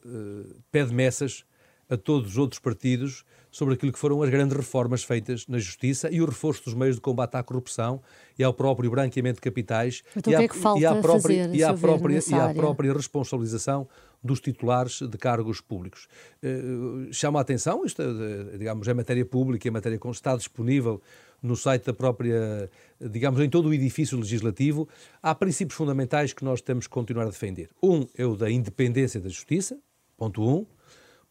pede 0.72 0.94
messas 0.94 1.46
a 1.90 1.98
todos 1.98 2.32
os 2.32 2.38
outros 2.38 2.60
partidos 2.60 3.26
sobre 3.52 3.74
aquilo 3.74 3.92
que 3.92 4.00
foram 4.00 4.24
as 4.24 4.30
grandes 4.30 4.56
reformas 4.56 5.04
feitas 5.04 5.46
na 5.46 5.60
justiça 5.60 6.10
e 6.10 6.22
o 6.22 6.26
reforço 6.26 6.64
dos 6.64 6.74
meios 6.74 6.96
de 6.96 7.02
combate 7.02 7.36
à 7.36 7.44
corrupção 7.44 8.02
e 8.40 8.44
ao 8.44 8.54
próprio 8.54 8.90
branqueamento 8.90 9.36
de 9.36 9.42
capitais 9.42 10.02
então, 10.16 10.32
e, 10.32 10.36
à, 10.36 10.40
é 10.40 10.44
e, 10.80 10.86
à 10.86 10.96
própria, 10.96 11.52
e, 11.54 11.64
à 11.64 11.74
própria, 11.74 12.20
e 12.26 12.34
à 12.34 12.54
própria 12.54 12.94
responsabilização 12.94 13.88
dos 14.24 14.40
titulares 14.40 15.02
de 15.02 15.18
cargos 15.18 15.60
públicos. 15.60 16.08
Uh, 16.42 17.12
chama 17.12 17.40
a 17.40 17.42
atenção, 17.42 17.84
isto 17.84 18.02
uh, 18.02 18.58
digamos, 18.58 18.88
é 18.88 18.94
matéria 18.94 19.26
pública, 19.26 19.68
é 19.68 19.72
matéria 19.72 20.00
que 20.00 20.08
está 20.10 20.36
disponível 20.38 21.02
no 21.42 21.56
site 21.56 21.86
da 21.86 21.94
própria, 21.94 22.70
digamos, 23.00 23.40
em 23.40 23.50
todo 23.50 23.70
o 23.70 23.74
edifício 23.74 24.18
legislativo, 24.18 24.88
há 25.22 25.34
princípios 25.34 25.76
fundamentais 25.76 26.34
que 26.34 26.44
nós 26.44 26.62
temos 26.62 26.86
que 26.86 26.94
continuar 26.94 27.24
a 27.24 27.30
defender. 27.30 27.70
Um 27.82 28.06
é 28.16 28.26
o 28.26 28.36
da 28.36 28.50
independência 28.52 29.20
da 29.20 29.30
justiça, 29.30 29.78
ponto 30.18 30.44
um. 30.44 30.66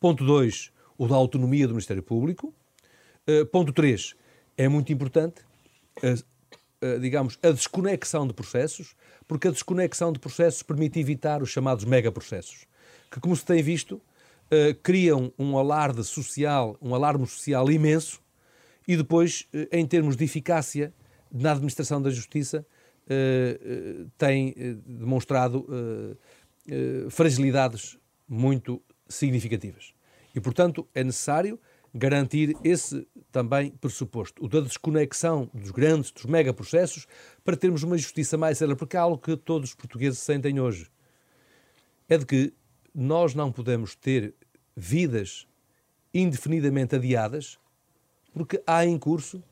Ponto 0.01 0.25
dois, 0.25 0.73
o 0.99 1.07
da 1.07 1.15
autonomia 1.15 1.67
do 1.69 1.75
Ministério 1.75 2.03
Público. 2.03 2.55
Uh, 3.29 3.47
ponto 3.47 3.73
3. 3.73 4.15
É 4.57 4.69
muito 4.69 4.93
importante, 4.93 5.43
uh, 6.03 6.87
uh, 6.87 6.99
digamos, 6.99 7.39
a 7.43 7.51
desconexão 7.51 8.27
de 8.27 8.33
processos, 8.33 8.97
porque 9.29 9.49
a 9.49 9.51
desconexão 9.51 10.13
de 10.13 10.19
processos 10.19 10.63
permite 10.63 10.99
evitar 10.99 11.43
os 11.43 11.51
chamados 11.51 11.85
megaprocessos, 11.85 12.67
que, 13.11 13.21
como 13.21 13.37
se 13.37 13.45
tem 13.45 13.63
visto, 13.63 14.01
criam 14.83 15.33
um 15.39 15.57
alarde 15.57 16.03
social, 16.03 16.77
um 16.83 16.93
alarme 16.93 17.25
social 17.25 17.71
imenso 17.71 18.21
e 18.93 18.97
depois, 18.97 19.47
em 19.71 19.87
termos 19.87 20.17
de 20.17 20.25
eficácia 20.25 20.93
na 21.31 21.53
administração 21.53 22.03
da 22.03 22.11
justiça, 22.11 22.67
tem 24.19 24.53
demonstrado 24.85 25.65
fragilidades 27.09 27.97
muito 28.29 28.83
significativas. 29.09 29.95
E, 30.35 30.41
portanto, 30.41 30.89
é 30.93 31.05
necessário 31.05 31.57
garantir 31.95 32.57
esse 32.65 33.07
também 33.31 33.71
pressuposto, 33.71 34.45
o 34.45 34.49
da 34.49 34.61
desconexão 34.61 35.49
dos 35.55 35.71
grandes, 35.71 36.11
dos 36.11 36.25
megaprocessos, 36.25 37.07
para 37.45 37.57
termos 37.57 37.85
uma 37.85 37.97
justiça 37.97 38.37
mais 38.37 38.59
célere, 38.59 38.77
porque 38.77 38.97
é 38.97 39.01
algo 39.01 39.19
que 39.19 39.37
todos 39.37 39.69
os 39.69 39.75
portugueses 39.77 40.19
sentem 40.19 40.59
hoje. 40.59 40.91
É 42.09 42.19
de 42.19 42.27
que 42.27 42.53
nós 42.93 43.37
não 43.37 43.53
podemos 43.53 43.95
ter 43.95 44.35
vidas 44.77 45.47
indefinidamente 46.13 46.97
adiadas 46.97 47.57
porque 48.33 48.63
há 48.67 48.85
em 48.85 48.99
curso 48.99 49.43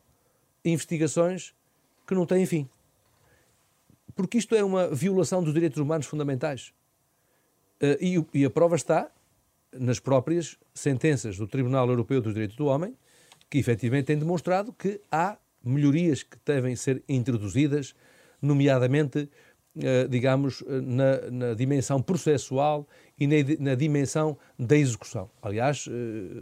investigações 0.64 1.54
que 2.06 2.14
não 2.14 2.26
têm 2.26 2.46
fim. 2.46 2.68
Porque 4.14 4.38
isto 4.38 4.54
é 4.54 4.64
uma 4.64 4.88
violação 4.88 5.42
dos 5.42 5.54
direitos 5.54 5.78
humanos 5.78 6.06
fundamentais. 6.06 6.72
Uh, 7.80 8.26
e, 8.34 8.44
a 8.44 8.50
prova 8.50 8.74
está 8.74 9.10
nas 9.72 10.00
próprias 10.00 10.56
sentenças 10.74 11.36
do 11.36 11.46
Tribunal 11.46 11.88
Europeu 11.88 12.20
dos 12.20 12.32
Direitos 12.32 12.56
do 12.56 12.66
Homem, 12.66 12.96
que 13.48 13.58
efetivamente 13.58 14.06
têm 14.06 14.18
demonstrado 14.18 14.72
que 14.72 15.00
há 15.10 15.36
melhorias 15.62 16.22
que 16.22 16.36
devem 16.44 16.74
ser 16.74 17.02
introduzidas 17.08 17.94
nomeadamente, 18.40 19.28
digamos, 20.08 20.62
na, 20.66 21.30
na 21.30 21.54
dimensão 21.54 22.00
processual 22.00 22.86
e 23.18 23.26
na, 23.26 23.36
na, 23.58 23.74
dimensão 23.74 24.36
da 24.58 24.76
execução. 24.76 25.30
Aliás, 25.42 25.88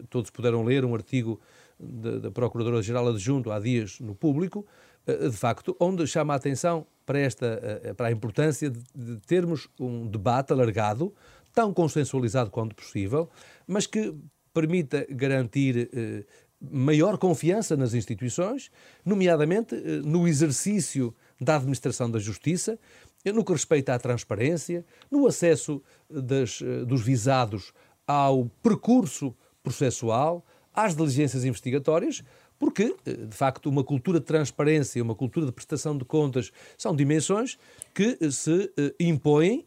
todos 0.08 0.30
puderam 0.30 0.62
ler 0.62 0.84
um 0.84 0.94
artigo 0.94 1.40
da 1.78 2.30
Procuradora-Geral 2.30 3.08
Adjunto 3.08 3.50
há 3.50 3.58
dias 3.58 4.00
no 4.00 4.14
público, 4.14 4.66
de 5.06 5.36
facto, 5.36 5.76
onde 5.78 6.06
chama 6.06 6.32
a 6.32 6.36
atenção 6.36 6.86
para, 7.04 7.20
esta, 7.20 7.94
para 7.96 8.08
a 8.08 8.10
importância 8.10 8.70
de 8.70 9.16
termos 9.26 9.68
um 9.78 10.06
debate 10.06 10.52
alargado, 10.52 11.14
tão 11.54 11.72
consensualizado 11.72 12.50
quanto 12.50 12.74
possível, 12.74 13.30
mas 13.66 13.86
que 13.86 14.14
permita 14.56 15.06
garantir 15.10 15.90
eh, 15.92 16.24
maior 16.58 17.18
confiança 17.18 17.76
nas 17.76 17.92
instituições, 17.92 18.70
nomeadamente 19.04 19.74
eh, 19.74 20.00
no 20.02 20.26
exercício 20.26 21.14
da 21.38 21.56
administração 21.56 22.10
da 22.10 22.18
justiça, 22.18 22.78
eh, 23.22 23.32
no 23.32 23.44
que 23.44 23.52
respeita 23.52 23.94
à 23.94 23.98
transparência, 23.98 24.82
no 25.10 25.26
acesso 25.26 25.82
das, 26.08 26.62
dos 26.86 27.02
visados 27.02 27.74
ao 28.06 28.50
percurso 28.62 29.34
processual, 29.62 30.42
às 30.76 30.94
diligências 30.94 31.44
investigatórias, 31.44 32.22
porque, 32.58 32.94
de 33.04 33.34
facto, 33.34 33.68
uma 33.68 33.82
cultura 33.82 34.20
de 34.20 34.26
transparência, 34.26 35.02
uma 35.02 35.14
cultura 35.14 35.46
de 35.46 35.52
prestação 35.52 35.96
de 35.96 36.04
contas 36.04 36.52
são 36.76 36.94
dimensões 36.94 37.58
que 37.94 38.18
se 38.30 38.70
impõem 39.00 39.66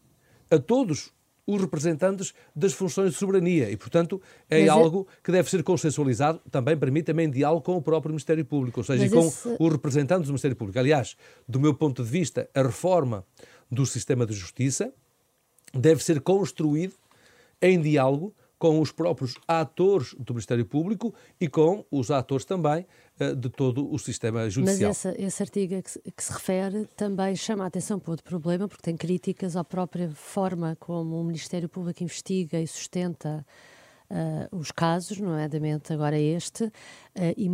a 0.50 0.58
todos 0.58 1.12
os 1.46 1.60
representantes 1.62 2.34
das 2.56 2.74
funções 2.74 3.12
de 3.12 3.18
soberania 3.18 3.72
e, 3.72 3.78
portanto, 3.78 4.22
é 4.48 4.62
Mas 4.62 4.70
algo 4.70 5.08
é... 5.10 5.16
que 5.24 5.32
deve 5.32 5.50
ser 5.50 5.64
consensualizado 5.64 6.40
também, 6.52 6.76
mim, 6.92 7.02
também 7.02 7.26
em 7.26 7.32
diálogo 7.32 7.64
com 7.64 7.76
o 7.76 7.82
próprio 7.82 8.12
Ministério 8.12 8.46
Público, 8.46 8.80
ou 8.80 8.84
seja, 8.84 9.04
Mas 9.04 9.12
com 9.12 9.28
esse... 9.28 9.56
os 9.60 9.72
representantes 9.72 10.28
do 10.28 10.32
Ministério 10.32 10.56
Público. 10.56 10.78
Aliás, 10.78 11.18
do 11.48 11.60
meu 11.60 11.74
ponto 11.74 12.04
de 12.04 12.10
vista, 12.10 12.48
a 12.54 12.62
reforma 12.62 13.26
do 13.70 13.84
sistema 13.86 14.28
de 14.28 14.34
justiça 14.34 14.94
deve 15.74 16.04
ser 16.04 16.22
construído 16.22 16.94
em 17.62 17.82
diálogo 17.82 18.34
com 18.60 18.82
os 18.82 18.92
próprios 18.92 19.36
atores 19.48 20.14
do 20.20 20.34
Ministério 20.34 20.66
Público 20.66 21.16
e 21.40 21.48
com 21.48 21.86
os 21.90 22.12
atores 22.12 22.44
também 22.44 22.86
uh, 23.20 23.34
de 23.34 23.50
todo 23.50 23.92
o 23.92 23.98
sistema 23.98 24.50
judicial. 24.50 24.90
Mas 24.90 25.06
esse, 25.06 25.22
esse 25.22 25.42
artigo 25.42 25.82
que 25.82 25.90
se, 25.90 26.00
que 26.00 26.24
se, 26.24 26.34
refere 26.34 26.86
também 26.98 27.36
chama 27.38 27.64
a 27.64 27.68
atenção 27.68 27.98
para 27.98 28.12
outro 28.12 28.26
problema, 28.26 28.68
porque 28.68 28.84
tem 28.84 28.98
críticas 28.98 29.56
à 29.56 29.64
própria 29.64 30.12
forma 30.12 30.76
como 30.78 31.20
o 31.20 31.24
Ministério 31.24 31.70
Público 31.70 32.04
investiga 32.04 32.60
e 32.60 32.68
sustenta 32.68 33.46
Uh, 34.12 34.58
os 34.58 34.72
casos, 34.72 35.20
nomeadamente 35.20 35.94
agora 35.94 36.18
este, 36.18 36.64
uh, 36.64 36.72
e, 37.38 37.48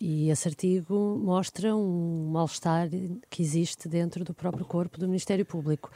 e, 0.00 0.30
esse 0.30 0.48
artigo 0.48 1.16
mostra 1.16 1.76
um 1.76 2.28
mal-estar 2.32 2.88
que 3.30 3.40
existe 3.40 3.88
dentro 3.88 4.24
do 4.24 4.34
próprio 4.34 4.64
corpo 4.64 4.98
do 4.98 5.06
Ministério 5.06 5.46
Público. 5.46 5.92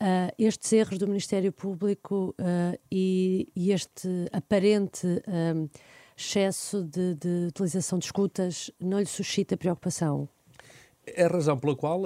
Uh, 0.00 0.30
estes 0.38 0.72
erros 0.72 0.96
do 0.96 1.08
Ministério 1.08 1.52
Público 1.52 2.32
uh, 2.38 2.78
e, 2.88 3.48
e, 3.56 3.72
este 3.72 4.08
aparente 4.32 5.04
uh, 5.08 5.68
excesso 6.16 6.84
de, 6.84 7.16
de, 7.16 7.46
utilização 7.48 7.98
de 7.98 8.04
escutas 8.04 8.70
não 8.78 9.00
lhe 9.00 9.06
suscita 9.06 9.56
preocupação? 9.56 10.28
É 11.04 11.24
a 11.24 11.28
razão 11.28 11.58
pela 11.58 11.74
qual 11.74 12.02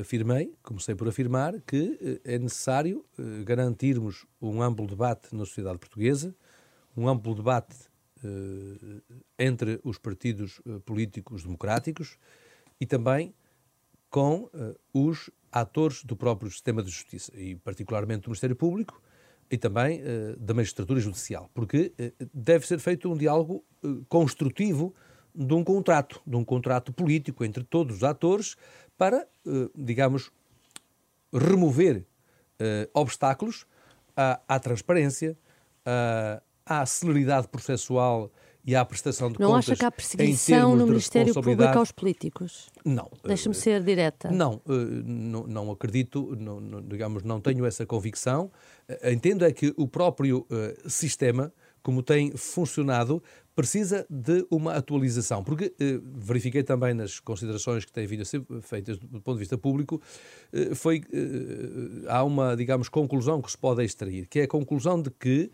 afirmei, 0.00 0.54
comecei 0.62 0.94
por 0.94 1.06
afirmar, 1.06 1.60
que 1.66 2.20
é 2.24 2.38
necessário 2.38 3.04
garantirmos 3.44 4.24
um 4.40 4.62
amplo 4.62 4.86
debate 4.86 5.34
na 5.34 5.44
sociedade 5.44 5.78
portuguesa, 5.78 6.34
um 6.96 7.08
amplo 7.08 7.34
debate 7.34 7.74
entre 9.36 9.80
os 9.82 9.98
partidos 9.98 10.62
políticos 10.86 11.42
democráticos 11.42 12.16
e 12.80 12.86
também 12.86 13.34
com 14.08 14.48
os 14.94 15.30
atores 15.52 16.04
do 16.04 16.16
próprio 16.16 16.50
sistema 16.50 16.82
de 16.82 16.90
justiça, 16.90 17.32
e 17.38 17.56
particularmente 17.56 18.22
do 18.22 18.30
Ministério 18.30 18.56
Público 18.56 19.00
e 19.50 19.56
também 19.56 20.00
uh, 20.00 20.36
da 20.38 20.52
magistratura 20.52 21.00
judicial, 21.00 21.50
porque 21.54 21.92
uh, 21.98 22.28
deve 22.32 22.66
ser 22.66 22.78
feito 22.78 23.10
um 23.10 23.16
diálogo 23.16 23.64
uh, 23.82 24.04
construtivo 24.08 24.94
de 25.34 25.54
um 25.54 25.64
contrato, 25.64 26.20
de 26.26 26.36
um 26.36 26.44
contrato 26.44 26.92
político 26.92 27.44
entre 27.44 27.64
todos 27.64 27.96
os 27.96 28.04
atores 28.04 28.56
para, 28.96 29.24
digamos, 29.76 30.32
remover 31.32 32.04
obstáculos 32.92 33.64
à, 34.16 34.40
à 34.48 34.58
transparência, 34.58 35.38
à 36.66 36.84
celeridade 36.86 37.46
processual 37.46 38.32
e 38.68 38.76
à 38.76 38.84
prestação 38.84 39.32
de 39.32 39.40
não 39.40 39.48
contas. 39.48 39.66
Não 39.66 39.72
acha 39.72 39.76
que 39.76 39.84
há 39.86 39.90
perseguição 39.90 40.76
no 40.76 40.86
Ministério 40.86 41.32
Público 41.32 41.78
aos 41.78 41.90
políticos? 41.90 42.68
Não. 42.84 43.10
Deixa-me 43.24 43.54
uh, 43.54 43.58
ser 43.58 43.82
direta. 43.82 44.30
Não, 44.30 44.60
uh, 44.66 44.72
não, 45.06 45.46
não, 45.46 45.70
acredito, 45.70 46.36
não, 46.38 46.60
não, 46.60 46.82
digamos, 46.82 47.22
não 47.22 47.40
tenho 47.40 47.64
essa 47.64 47.86
convicção. 47.86 48.50
Uh, 48.86 49.08
entendo 49.10 49.46
é 49.46 49.52
que 49.52 49.72
o 49.74 49.88
próprio 49.88 50.46
sistema, 50.86 51.50
como 51.82 52.02
tem 52.02 52.32
funcionado, 52.32 53.22
precisa 53.54 54.06
de 54.10 54.46
uma 54.50 54.74
atualização, 54.74 55.42
porque 55.42 55.74
verifiquei 56.14 56.62
também 56.62 56.94
nas 56.94 57.18
considerações 57.18 57.84
que 57.84 57.90
têm 57.90 58.06
vindo 58.06 58.20
a 58.20 58.24
ser 58.24 58.44
feitas 58.60 58.98
do 58.98 59.20
ponto 59.20 59.34
de 59.34 59.40
vista 59.40 59.58
público, 59.58 60.00
foi 60.76 61.02
há 62.06 62.22
uma, 62.22 62.54
digamos, 62.54 62.88
conclusão 62.88 63.42
que 63.42 63.50
se 63.50 63.58
pode 63.58 63.82
extrair, 63.82 64.28
que 64.28 64.40
é 64.40 64.42
a 64.44 64.48
conclusão 64.48 65.02
de 65.02 65.10
que 65.10 65.50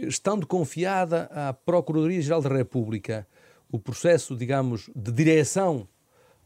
estando 0.00 0.46
confiada 0.46 1.24
à 1.32 1.52
Procuradoria-Geral 1.52 2.42
da 2.42 2.48
República 2.48 3.26
o 3.70 3.78
processo, 3.78 4.36
digamos, 4.36 4.88
de 4.94 5.10
direção 5.10 5.88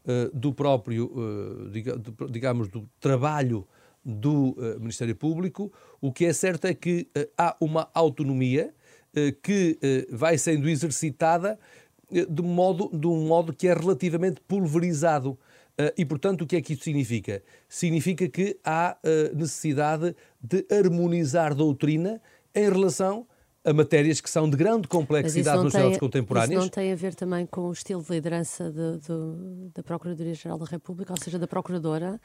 uh, 0.03 0.35
do 0.35 0.51
próprio, 0.53 1.05
uh, 1.05 2.27
digamos, 2.27 2.67
do 2.69 2.89
trabalho 2.99 3.67
do 4.03 4.51
uh, 4.51 4.79
Ministério 4.79 5.15
Público, 5.15 5.71
o 6.01 6.11
que 6.11 6.25
é 6.25 6.33
certo 6.33 6.65
é 6.65 6.73
que 6.73 7.07
há 7.37 7.55
uma 7.59 7.89
autonomia 7.93 8.73
que 9.41 9.77
vai 10.11 10.37
sendo 10.37 10.69
exercitada 10.69 11.59
de, 12.11 12.43
modo, 12.43 12.95
de 12.95 13.07
um 13.07 13.25
modo 13.25 13.51
que 13.51 13.67
é 13.67 13.73
relativamente 13.73 14.39
pulverizado. 14.47 15.37
E, 15.97 16.05
portanto, 16.05 16.43
o 16.43 16.47
que 16.47 16.55
é 16.55 16.61
que 16.61 16.73
isso 16.73 16.83
significa? 16.83 17.41
Significa 17.67 18.29
que 18.29 18.57
há 18.63 18.95
necessidade 19.33 20.15
de 20.39 20.63
harmonizar 20.71 21.55
doutrina 21.55 22.21
em 22.53 22.69
relação 22.69 23.27
a 23.63 23.73
matérias 23.73 24.21
que 24.21 24.29
são 24.29 24.49
de 24.49 24.55
grande 24.55 24.87
complexidade 24.87 25.63
nos 25.63 25.71
sociedades 25.71 25.99
contemporâneas. 25.99 26.51
Isso 26.51 26.61
não 26.61 26.69
tem 26.69 26.91
a 26.91 26.95
ver 26.95 27.13
também 27.15 27.45
com 27.45 27.61
o 27.61 27.71
estilo 27.71 28.01
de 28.01 28.11
liderança 28.11 28.71
de, 28.71 28.97
de, 28.99 29.71
da 29.73 29.83
Procuradoria-Geral 29.83 30.57
da 30.57 30.65
República, 30.65 31.13
ou 31.13 31.19
seja, 31.21 31.37
da 31.37 31.47
Procuradora? 31.47 32.19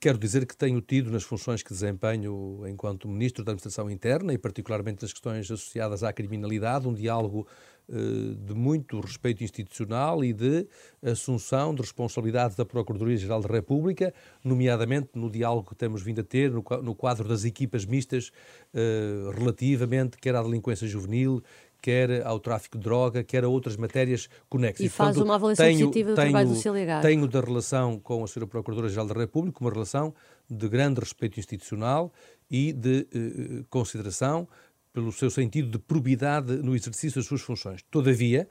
Quero 0.00 0.16
dizer 0.16 0.46
que 0.46 0.56
tenho 0.56 0.80
tido 0.80 1.10
nas 1.10 1.22
funções 1.22 1.62
que 1.62 1.68
desempenho 1.68 2.66
enquanto 2.66 3.06
Ministro 3.06 3.44
da 3.44 3.52
Administração 3.52 3.90
Interna 3.90 4.32
e 4.32 4.38
particularmente 4.38 5.02
nas 5.02 5.12
questões 5.12 5.50
associadas 5.50 6.02
à 6.02 6.10
criminalidade, 6.10 6.88
um 6.88 6.94
diálogo 6.94 7.46
de 7.90 8.54
muito 8.54 9.00
respeito 9.00 9.42
institucional 9.42 10.24
e 10.24 10.32
de 10.32 10.66
assunção 11.02 11.74
de 11.74 11.82
responsabilidades 11.82 12.56
da 12.56 12.64
Procuradoria-Geral 12.64 13.40
da 13.40 13.48
República, 13.48 14.14
nomeadamente 14.44 15.10
no 15.14 15.28
diálogo 15.30 15.70
que 15.70 15.74
temos 15.74 16.02
vindo 16.02 16.20
a 16.20 16.24
ter 16.24 16.50
no 16.50 16.94
quadro 16.94 17.28
das 17.28 17.44
equipas 17.44 17.84
mistas 17.84 18.30
eh, 18.72 19.30
relativamente 19.36 20.16
quer 20.18 20.36
à 20.36 20.42
delinquência 20.42 20.86
juvenil, 20.86 21.42
quer 21.80 22.24
ao 22.26 22.38
tráfico 22.38 22.78
de 22.78 22.84
droga, 22.84 23.24
quer 23.24 23.44
a 23.44 23.48
outras 23.48 23.76
matérias 23.76 24.28
conexas. 24.48 24.86
E 24.86 24.88
faz 24.88 25.10
Portanto, 25.10 25.24
uma 25.24 25.34
avaliação 25.34 25.66
tenho, 25.66 25.78
positiva 25.80 26.10
do 26.10 26.16
tenho, 26.16 26.28
trabalho 26.28 26.48
do 26.48 26.54
CILEGAR. 26.56 27.02
Tenho 27.02 27.26
da 27.26 27.40
relação 27.40 27.98
com 27.98 28.22
a 28.22 28.26
Sra. 28.26 28.46
Procuradora-Geral 28.46 29.06
da 29.06 29.14
República 29.14 29.58
uma 29.60 29.70
relação 29.70 30.14
de 30.48 30.68
grande 30.68 31.00
respeito 31.00 31.38
institucional 31.38 32.12
e 32.50 32.72
de 32.72 33.06
eh, 33.12 33.64
consideração 33.70 34.46
pelo 34.92 35.12
seu 35.12 35.30
sentido 35.30 35.70
de 35.70 35.78
probidade 35.78 36.56
no 36.56 36.74
exercício 36.74 37.20
das 37.20 37.26
suas 37.26 37.40
funções. 37.40 37.82
Todavia, 37.90 38.48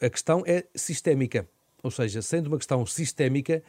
a 0.00 0.08
questão 0.08 0.42
é 0.46 0.64
sistémica, 0.74 1.48
ou 1.82 1.90
seja, 1.90 2.22
sendo 2.22 2.46
uma 2.46 2.58
questão 2.58 2.84
sistémica, 2.86 3.62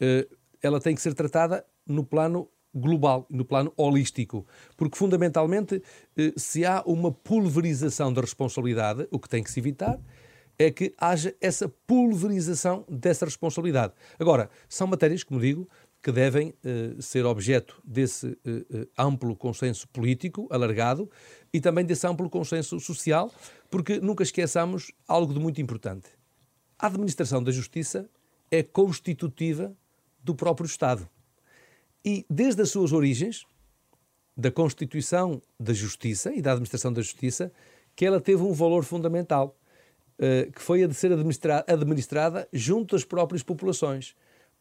eh, 0.00 0.26
ela 0.62 0.80
tem 0.80 0.94
que 0.94 1.02
ser 1.02 1.14
tratada 1.14 1.64
no 1.86 2.04
plano 2.04 2.48
global, 2.74 3.26
no 3.30 3.44
plano 3.44 3.72
holístico, 3.76 4.46
porque 4.76 4.96
fundamentalmente, 4.96 5.82
eh, 6.16 6.32
se 6.36 6.64
há 6.64 6.82
uma 6.86 7.12
pulverização 7.12 8.12
da 8.12 8.20
responsabilidade, 8.20 9.06
o 9.10 9.18
que 9.18 9.28
tem 9.28 9.42
que 9.42 9.50
se 9.50 9.60
evitar 9.60 10.00
é 10.58 10.70
que 10.70 10.92
haja 10.98 11.34
essa 11.40 11.68
pulverização 11.86 12.84
dessa 12.88 13.24
responsabilidade. 13.24 13.92
Agora, 14.18 14.50
são 14.68 14.88
matérias, 14.88 15.22
como 15.22 15.40
digo, 15.40 15.68
que 16.02 16.12
devem 16.12 16.50
uh, 16.50 17.02
ser 17.02 17.26
objeto 17.26 17.80
desse 17.84 18.26
uh, 18.26 18.32
uh, 18.36 18.88
amplo 18.96 19.34
consenso 19.34 19.88
político 19.88 20.48
alargado 20.50 21.10
e 21.52 21.60
também 21.60 21.84
desse 21.84 22.06
amplo 22.06 22.30
consenso 22.30 22.78
social, 22.78 23.32
porque 23.68 23.98
nunca 24.00 24.22
esqueçamos 24.22 24.92
algo 25.06 25.34
de 25.34 25.40
muito 25.40 25.60
importante. 25.60 26.08
A 26.78 26.86
administração 26.86 27.42
da 27.42 27.50
justiça 27.50 28.08
é 28.50 28.62
constitutiva 28.62 29.76
do 30.22 30.34
próprio 30.34 30.66
Estado. 30.66 31.08
E 32.04 32.24
desde 32.30 32.62
as 32.62 32.70
suas 32.70 32.92
origens, 32.92 33.44
da 34.36 34.52
constituição 34.52 35.42
da 35.58 35.72
justiça 35.72 36.32
e 36.32 36.40
da 36.40 36.52
administração 36.52 36.92
da 36.92 37.02
justiça, 37.02 37.52
que 37.96 38.06
ela 38.06 38.20
teve 38.20 38.40
um 38.42 38.52
valor 38.52 38.84
fundamental, 38.84 39.58
que 40.54 40.62
foi 40.62 40.84
a 40.84 40.86
de 40.86 40.94
ser 40.94 41.10
administrada 41.66 42.48
junto 42.52 42.94
às 42.94 43.04
próprias 43.04 43.42
populações 43.42 44.14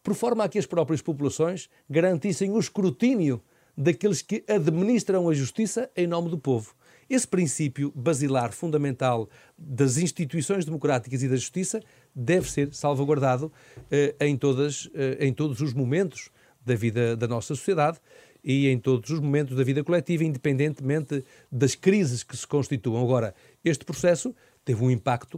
por 0.08 0.16
forma 0.16 0.46
a 0.46 0.48
que 0.48 0.58
as 0.58 0.66
próprias 0.66 1.02
populações 1.02 1.70
garantissem 1.90 2.50
o 2.50 2.58
escrutínio 2.58 3.44
daqueles 3.78 4.22
que 4.22 4.42
administram 4.48 5.28
a 5.28 5.34
justiça 5.34 5.92
em 5.98 6.08
nome 6.08 6.30
do 6.30 6.38
povo. 6.38 6.74
Esse 7.10 7.28
princípio 7.28 7.92
basilar 7.94 8.54
fundamental 8.54 9.30
das 9.58 9.98
instituições 9.98 10.64
democráticas 10.64 11.24
e 11.24 11.28
da 11.28 11.36
justiça 11.36 11.84
deve 12.16 12.50
ser 12.50 12.74
salvaguardado 12.74 13.52
eh, 13.92 14.16
em, 14.22 14.38
todas, 14.38 14.90
eh, 14.94 15.18
em 15.20 15.34
todos 15.34 15.60
os 15.60 15.74
momentos 15.74 16.30
da 16.66 16.74
vida 16.74 17.18
da 17.18 17.28
nossa 17.28 17.54
sociedade 17.54 18.00
e 18.42 18.70
em 18.70 18.80
todos 18.80 19.10
os 19.10 19.20
momentos 19.20 19.58
da 19.58 19.64
vida 19.66 19.84
coletiva, 19.84 20.24
independentemente 20.24 21.22
das 21.52 21.76
crises 21.76 22.24
que 22.24 22.38
se 22.38 22.48
constituam. 22.48 23.04
Agora, 23.04 23.36
este 23.62 23.84
processo 23.84 24.34
teve 24.64 24.82
um 24.82 24.90
impacto 24.90 25.36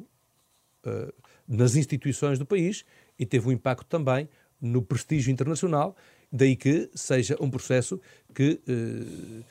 uh, 0.85 1.11
nas 1.47 1.75
instituições 1.75 2.37
do 2.37 2.45
país 2.45 2.85
e 3.17 3.25
teve 3.25 3.49
um 3.49 3.51
impacto 3.51 3.87
também 3.87 4.29
no 4.61 4.81
prestígio 4.81 5.31
internacional, 5.31 5.95
daí 6.31 6.55
que 6.55 6.89
seja 6.93 7.37
um 7.39 7.49
processo 7.49 7.99
que, 8.33 8.59
uh, 8.67 9.45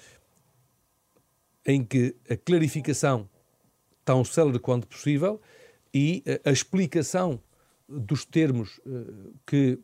em 1.67 1.85
que 1.85 2.15
a 2.29 2.37
clarificação 2.37 3.29
tão 4.05 4.25
célere 4.25 4.59
quanto 4.59 4.87
possível 4.87 5.41
e 5.93 6.23
uh, 6.27 6.49
a 6.49 6.53
explicação 6.53 7.41
dos 7.89 8.25
termos 8.25 8.79
que 9.47 9.79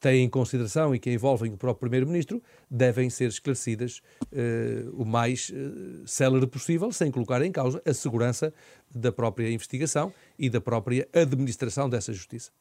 têm 0.00 0.24
em 0.24 0.28
consideração 0.28 0.94
e 0.94 0.98
que 0.98 1.10
envolvem 1.10 1.52
o 1.52 1.56
próprio 1.56 1.80
Primeiro-Ministro 1.80 2.42
devem 2.70 3.10
ser 3.10 3.28
esclarecidas 3.28 4.00
uh, 4.32 4.90
o 4.92 5.04
mais 5.04 5.50
uh, 5.50 6.06
célere 6.06 6.46
possível, 6.46 6.92
sem 6.92 7.10
colocar 7.10 7.42
em 7.42 7.50
causa 7.50 7.82
a 7.84 7.94
segurança 7.94 8.52
da 8.94 9.10
própria 9.10 9.50
investigação 9.50 10.12
e 10.38 10.48
da 10.48 10.60
própria 10.60 11.08
administração 11.12 11.88
dessa 11.88 12.12
justiça. 12.12 12.52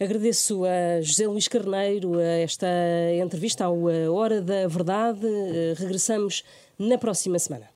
Agradeço 0.00 0.64
a 0.64 1.00
José 1.00 1.26
Luís 1.26 1.48
Carneiro 1.48 2.18
esta 2.18 2.66
entrevista 3.14 3.64
ao 3.64 3.84
Hora 4.12 4.40
da 4.40 4.66
Verdade. 4.66 5.26
Regressamos 5.76 6.42
na 6.78 6.98
próxima 6.98 7.38
semana. 7.38 7.70